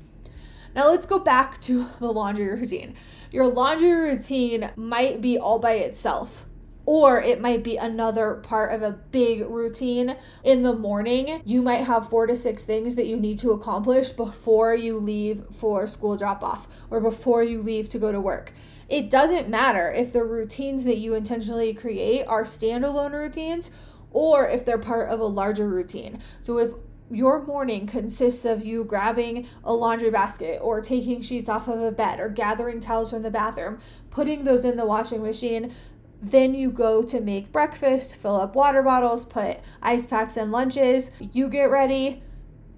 Now 0.77 0.91
let's 0.91 1.07
go 1.07 1.17
back 1.17 1.59
to 1.61 1.89
the 1.99 2.13
laundry 2.13 2.47
routine. 2.49 2.93
Your 3.31 3.47
laundry 3.47 3.91
routine 3.91 4.69
might 4.75 5.21
be 5.21 5.35
all 5.35 5.57
by 5.57 5.71
itself 5.71 6.45
or 6.85 7.19
it 7.19 7.41
might 7.41 7.63
be 7.63 7.77
another 7.77 8.35
part 8.35 8.71
of 8.71 8.83
a 8.83 8.91
big 8.91 9.41
routine 9.41 10.15
in 10.43 10.61
the 10.61 10.73
morning. 10.73 11.41
You 11.43 11.63
might 11.63 11.85
have 11.85 12.11
four 12.11 12.27
to 12.27 12.35
six 12.35 12.63
things 12.63 12.93
that 12.93 13.07
you 13.07 13.17
need 13.17 13.39
to 13.39 13.53
accomplish 13.53 14.11
before 14.11 14.75
you 14.75 14.99
leave 14.99 15.45
for 15.51 15.87
school 15.87 16.15
drop 16.15 16.43
off 16.43 16.67
or 16.91 17.01
before 17.01 17.43
you 17.43 17.59
leave 17.59 17.89
to 17.89 17.97
go 17.97 18.11
to 18.11 18.21
work. 18.21 18.53
It 18.87 19.09
doesn't 19.09 19.49
matter 19.49 19.91
if 19.91 20.13
the 20.13 20.23
routines 20.23 20.83
that 20.83 20.99
you 20.99 21.15
intentionally 21.15 21.73
create 21.73 22.23
are 22.25 22.43
standalone 22.43 23.13
routines 23.13 23.71
or 24.11 24.47
if 24.47 24.63
they're 24.63 24.77
part 24.77 25.09
of 25.09 25.19
a 25.19 25.25
larger 25.25 25.67
routine. 25.67 26.19
So 26.43 26.59
if 26.59 26.71
your 27.09 27.45
morning 27.45 27.87
consists 27.87 28.45
of 28.45 28.65
you 28.65 28.83
grabbing 28.83 29.47
a 29.63 29.73
laundry 29.73 30.11
basket 30.11 30.59
or 30.61 30.81
taking 30.81 31.21
sheets 31.21 31.47
off 31.47 31.67
of 31.67 31.81
a 31.81 31.91
bed 31.91 32.19
or 32.19 32.29
gathering 32.29 32.79
towels 32.79 33.11
from 33.11 33.23
the 33.23 33.31
bathroom, 33.31 33.79
putting 34.09 34.43
those 34.43 34.65
in 34.65 34.75
the 34.77 34.85
washing 34.85 35.21
machine, 35.21 35.73
then 36.21 36.53
you 36.53 36.71
go 36.71 37.03
to 37.03 37.21
make 37.21 37.51
breakfast, 37.51 38.15
fill 38.15 38.39
up 38.41 38.55
water 38.55 38.81
bottles, 38.81 39.25
put 39.25 39.59
ice 39.81 40.05
packs 40.05 40.35
and 40.35 40.51
lunches. 40.51 41.11
You 41.19 41.47
get 41.47 41.65
ready, 41.65 42.23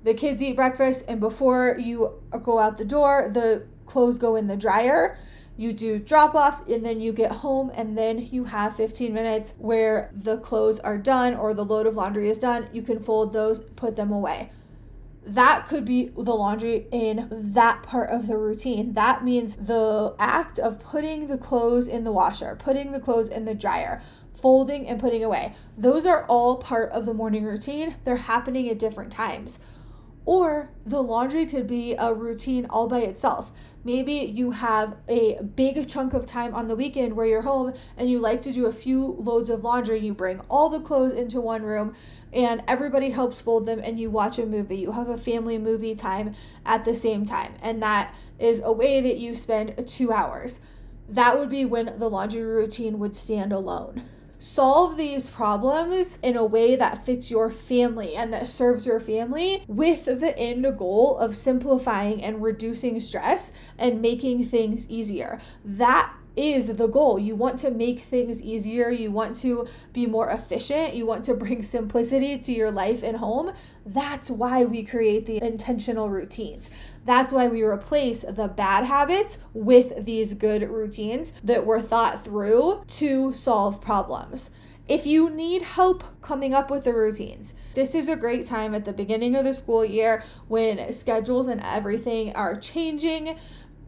the 0.04 0.13
kids 0.13 0.42
eat 0.42 0.56
breakfast, 0.56 1.06
and 1.08 1.20
before 1.20 1.78
you 1.80 2.22
go 2.44 2.60
out 2.60 2.78
the 2.78 2.86
door, 2.86 3.30
the 3.34 3.65
clothes 3.86 4.18
go 4.18 4.36
in 4.36 4.48
the 4.48 4.58
dryer. 4.58 5.18
You 5.60 5.74
do 5.74 6.00
drop 6.00 6.36
off 6.36 6.65
and 6.69 6.86
then 6.86 7.02
you 7.02 7.12
get 7.12 7.34
home 7.34 7.69
and 7.76 7.98
then 7.98 8.30
you 8.32 8.45
have 8.45 8.78
15 8.78 9.13
minutes 9.13 9.56
where 9.58 10.10
the 10.15 10.38
clothes 10.38 10.80
are 10.80 10.98
done 10.98 11.36
or 11.36 11.54
the 11.54 11.65
load 11.65 11.86
of 11.86 11.98
laundry 11.98 12.30
is 12.30 12.39
done. 12.39 12.69
You 12.72 12.82
can 12.82 13.02
fold 13.02 13.34
those, 13.34 13.60
put 13.76 13.98
them 13.98 14.10
away. 14.10 14.52
That 15.26 15.67
could 15.67 15.84
be 15.84 16.12
the 16.15 16.34
laundry 16.34 16.88
in 16.93 17.28
that 17.54 17.84
part 17.84 18.10
of 18.10 18.28
the 18.28 18.38
routine. 18.38 18.93
That 18.93 19.26
means 19.26 19.58
the 19.58 20.15
act 20.17 20.60
of 20.60 20.80
putting 20.80 21.28
the 21.28 21.38
clothes 21.38 21.89
in 21.89 22.06
the 22.06 22.13
washer, 22.13 22.56
putting 22.58 22.93
the 22.93 23.00
clothes 23.02 23.28
in 23.28 23.43
the 23.43 23.54
dryer, 23.54 24.02
folding 24.34 24.88
and 24.88 24.98
putting 24.98 25.26
away. 25.26 25.56
Those 25.78 26.06
are 26.06 26.24
all 26.28 26.56
part 26.56 26.89
of 26.93 27.06
the 27.06 27.13
morning 27.13 27.43
routine. 27.43 27.98
They're 28.06 28.15
happening 28.15 28.69
at 28.69 28.80
different 28.80 29.12
times. 29.12 29.60
Or 30.30 30.70
the 30.86 31.02
laundry 31.02 31.48
could 31.48 31.65
be 31.65 31.96
a 31.96 32.13
routine 32.13 32.68
all 32.70 32.88
by 32.88 33.00
itself. 33.00 33.52
Maybe 33.84 34.13
you 34.13 34.52
have 34.52 34.96
a 35.08 35.42
big 35.42 35.88
chunk 35.88 36.13
of 36.13 36.28
time 36.28 36.54
on 36.54 36.68
the 36.68 36.76
weekend 36.76 37.15
where 37.15 37.26
you're 37.26 37.42
home 37.42 37.74
and 37.98 38.12
you 38.12 38.20
like 38.20 38.44
to 38.44 38.54
do 38.54 38.68
a 38.68 38.72
few 38.72 39.15
loads 39.18 39.50
of 39.50 39.63
laundry. 39.63 39.98
You 39.98 40.13
bring 40.13 40.42
all 40.42 40.70
the 40.70 40.82
clothes 40.82 41.13
into 41.13 41.42
one 41.42 41.63
room 41.63 41.96
and 42.32 42.62
everybody 42.68 43.10
helps 43.10 43.42
fold 43.42 43.65
them 43.65 43.82
and 43.84 44.00
you 44.00 44.12
watch 44.12 44.38
a 44.38 44.46
movie. 44.46 44.78
You 44.78 44.92
have 44.92 45.10
a 45.10 45.18
family 45.18 45.58
movie 45.58 45.96
time 45.96 46.36
at 46.63 46.86
the 46.86 46.94
same 46.94 47.26
time. 47.26 47.56
And 47.63 47.82
that 47.82 48.13
is 48.38 48.62
a 48.63 48.72
way 48.72 49.02
that 49.02 49.18
you 49.18 49.34
spend 49.34 49.88
two 49.88 50.13
hours. 50.13 50.60
That 51.10 51.39
would 51.39 51.50
be 51.50 51.65
when 51.65 51.98
the 51.98 52.08
laundry 52.08 52.44
routine 52.44 53.00
would 53.00 53.15
stand 53.15 53.52
alone 53.52 54.04
solve 54.39 54.97
these 54.97 55.30
problems 55.30 56.17
in 56.23 56.36
a 56.36 56.45
way 56.45 56.75
that 56.75 57.06
fits 57.06 57.30
your 57.30 57.49
family 57.52 58.15
and 58.15 58.34
that 58.34 58.47
serves 58.47 58.86
your 58.86 58.99
family 58.99 59.63
with 59.67 60.06
the 60.06 60.38
end 60.38 60.65
goal 60.78 61.17
of 61.17 61.36
simplifying 61.36 62.23
and 62.23 62.41
reducing 62.41 62.99
stress 62.99 63.52
and 63.78 64.02
making 64.02 64.45
things 64.45 64.89
easier. 64.89 65.39
That 65.63 66.13
is 66.36 66.68
the 66.68 66.88
goal. 66.88 67.20
You 67.20 67.36
want 67.36 67.60
to 67.60 67.72
make 67.72 68.00
things 68.02 68.42
easier. 68.42 68.89
You 68.89 69.12
want 69.12 69.36
to 69.38 69.68
be 69.94 70.06
more 70.06 70.30
efficient. 70.30 70.94
You 70.94 71.06
want 71.06 71.26
to 71.26 71.34
bring 71.34 71.63
simplicity 71.63 72.38
to 72.39 72.52
your 72.52 72.72
life 72.72 73.04
and 73.04 73.18
home. 73.18 73.52
That's 73.86 74.30
why 74.30 74.65
we 74.65 74.84
create 74.84 75.26
the 75.26 75.44
intentional 75.44 76.10
routines. 76.10 76.70
That's 77.06 77.34
why 77.34 77.48
we 77.48 77.63
replace 77.63 78.22
the 78.22 78.48
bad 78.48 78.86
habits 78.86 79.38
with 79.54 80.06
these 80.06 80.34
good 80.34 80.70
routines 80.70 81.34
that 81.44 81.65
were 81.65 81.82
thought 81.82 82.24
through 82.24 82.84
to 82.88 83.34
solve 83.34 83.82
problems. 83.82 84.50
If 84.89 85.06
you 85.06 85.30
need 85.30 85.62
help 85.62 86.04
coming 86.24 86.56
up 86.56 86.72
with 86.72 86.84
the 86.84 86.94
routines, 86.94 87.54
this 87.76 87.94
is 87.94 88.10
a 88.10 88.15
great 88.15 88.48
time 88.48 88.74
at 88.74 88.86
the 88.86 88.92
beginning 88.92 89.36
of 89.36 89.44
the 89.44 89.54
school 89.54 89.86
year 89.86 90.24
when 90.48 90.92
schedules 90.94 91.48
and 91.48 91.62
everything 91.62 92.36
are 92.36 92.56
changing 92.56 93.38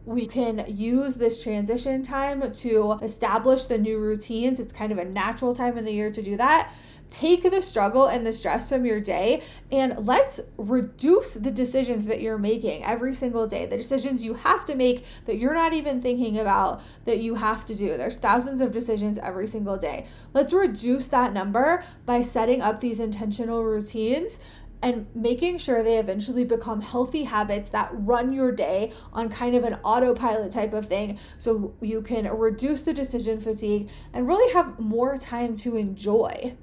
we 0.04 0.26
can 0.26 0.64
use 0.68 1.14
this 1.14 1.42
transition 1.42 2.02
time 2.02 2.52
to 2.52 2.98
establish 3.02 3.64
the 3.64 3.78
new 3.78 3.98
routines. 3.98 4.58
It's 4.58 4.72
kind 4.72 4.92
of 4.92 4.98
a 4.98 5.04
natural 5.04 5.54
time 5.54 5.78
in 5.78 5.84
the 5.84 5.92
year 5.92 6.10
to 6.10 6.22
do 6.22 6.36
that. 6.36 6.72
Take 7.08 7.42
the 7.42 7.60
struggle 7.60 8.06
and 8.06 8.26
the 8.26 8.32
stress 8.32 8.70
from 8.70 8.86
your 8.86 8.98
day 8.98 9.42
and 9.70 10.06
let's 10.06 10.40
reduce 10.56 11.34
the 11.34 11.50
decisions 11.50 12.06
that 12.06 12.22
you're 12.22 12.38
making 12.38 12.84
every 12.84 13.14
single 13.14 13.46
day. 13.46 13.66
The 13.66 13.76
decisions 13.76 14.24
you 14.24 14.32
have 14.32 14.64
to 14.64 14.74
make 14.74 15.04
that 15.26 15.36
you're 15.36 15.52
not 15.52 15.74
even 15.74 16.00
thinking 16.00 16.38
about 16.38 16.80
that 17.04 17.18
you 17.18 17.34
have 17.34 17.66
to 17.66 17.74
do. 17.74 17.98
There's 17.98 18.16
thousands 18.16 18.62
of 18.62 18.72
decisions 18.72 19.18
every 19.18 19.46
single 19.46 19.76
day. 19.76 20.06
Let's 20.32 20.54
reduce 20.54 21.06
that 21.08 21.34
number 21.34 21.84
by 22.06 22.22
setting 22.22 22.62
up 22.62 22.80
these 22.80 22.98
intentional 22.98 23.62
routines 23.62 24.38
and 24.82 25.06
making 25.14 25.58
sure 25.58 25.82
they 25.82 25.98
eventually 25.98 26.44
become 26.44 26.80
healthy 26.80 27.24
habits 27.24 27.70
that 27.70 27.90
run 27.92 28.32
your 28.32 28.52
day 28.52 28.92
on 29.12 29.28
kind 29.28 29.54
of 29.54 29.64
an 29.64 29.74
autopilot 29.84 30.50
type 30.50 30.72
of 30.72 30.86
thing 30.86 31.18
so 31.38 31.74
you 31.80 32.02
can 32.02 32.28
reduce 32.28 32.82
the 32.82 32.92
decision 32.92 33.40
fatigue 33.40 33.88
and 34.12 34.26
really 34.26 34.52
have 34.52 34.78
more 34.78 35.16
time 35.16 35.56
to 35.56 35.76
enjoy. 35.76 36.54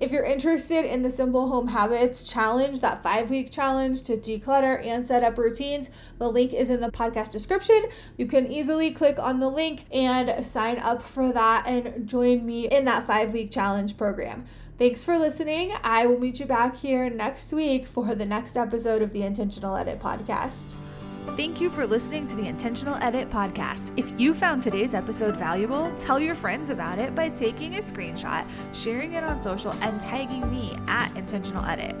If 0.00 0.10
you're 0.10 0.24
interested 0.24 0.84
in 0.84 1.02
the 1.02 1.10
Simple 1.10 1.48
Home 1.48 1.68
Habits 1.68 2.28
Challenge, 2.28 2.80
that 2.80 3.02
five 3.02 3.30
week 3.30 3.52
challenge 3.52 4.02
to 4.02 4.16
declutter 4.16 4.84
and 4.84 5.06
set 5.06 5.22
up 5.22 5.38
routines, 5.38 5.88
the 6.18 6.28
link 6.28 6.52
is 6.52 6.68
in 6.68 6.80
the 6.80 6.90
podcast 6.90 7.30
description. 7.30 7.84
You 8.18 8.26
can 8.26 8.50
easily 8.50 8.90
click 8.90 9.20
on 9.20 9.38
the 9.38 9.48
link 9.48 9.84
and 9.92 10.44
sign 10.44 10.78
up 10.78 11.00
for 11.00 11.32
that 11.32 11.66
and 11.68 12.08
join 12.08 12.44
me 12.44 12.68
in 12.68 12.86
that 12.86 13.06
five 13.06 13.32
week 13.32 13.52
challenge 13.52 13.96
program. 13.96 14.44
Thanks 14.76 15.04
for 15.04 15.18
listening. 15.18 15.72
I 15.84 16.06
will 16.06 16.18
meet 16.18 16.40
you 16.40 16.46
back 16.46 16.76
here 16.76 17.08
next 17.08 17.52
week 17.52 17.86
for 17.86 18.14
the 18.16 18.26
next 18.26 18.56
episode 18.56 19.02
of 19.02 19.12
the 19.12 19.22
Intentional 19.22 19.76
Edit 19.76 20.00
Podcast. 20.00 20.74
Thank 21.36 21.60
you 21.60 21.70
for 21.70 21.86
listening 21.86 22.26
to 22.26 22.36
the 22.36 22.46
Intentional 22.46 22.96
Edit 22.96 23.30
podcast. 23.30 23.92
If 23.96 24.12
you 24.20 24.34
found 24.34 24.62
today's 24.62 24.92
episode 24.92 25.36
valuable, 25.36 25.92
tell 25.98 26.20
your 26.20 26.34
friends 26.34 26.70
about 26.70 26.98
it 26.98 27.14
by 27.14 27.28
taking 27.28 27.76
a 27.76 27.78
screenshot, 27.78 28.46
sharing 28.72 29.14
it 29.14 29.24
on 29.24 29.40
social, 29.40 29.72
and 29.74 30.00
tagging 30.00 30.48
me 30.50 30.76
at 30.86 31.16
Intentional 31.16 31.64
Edit. 31.64 32.00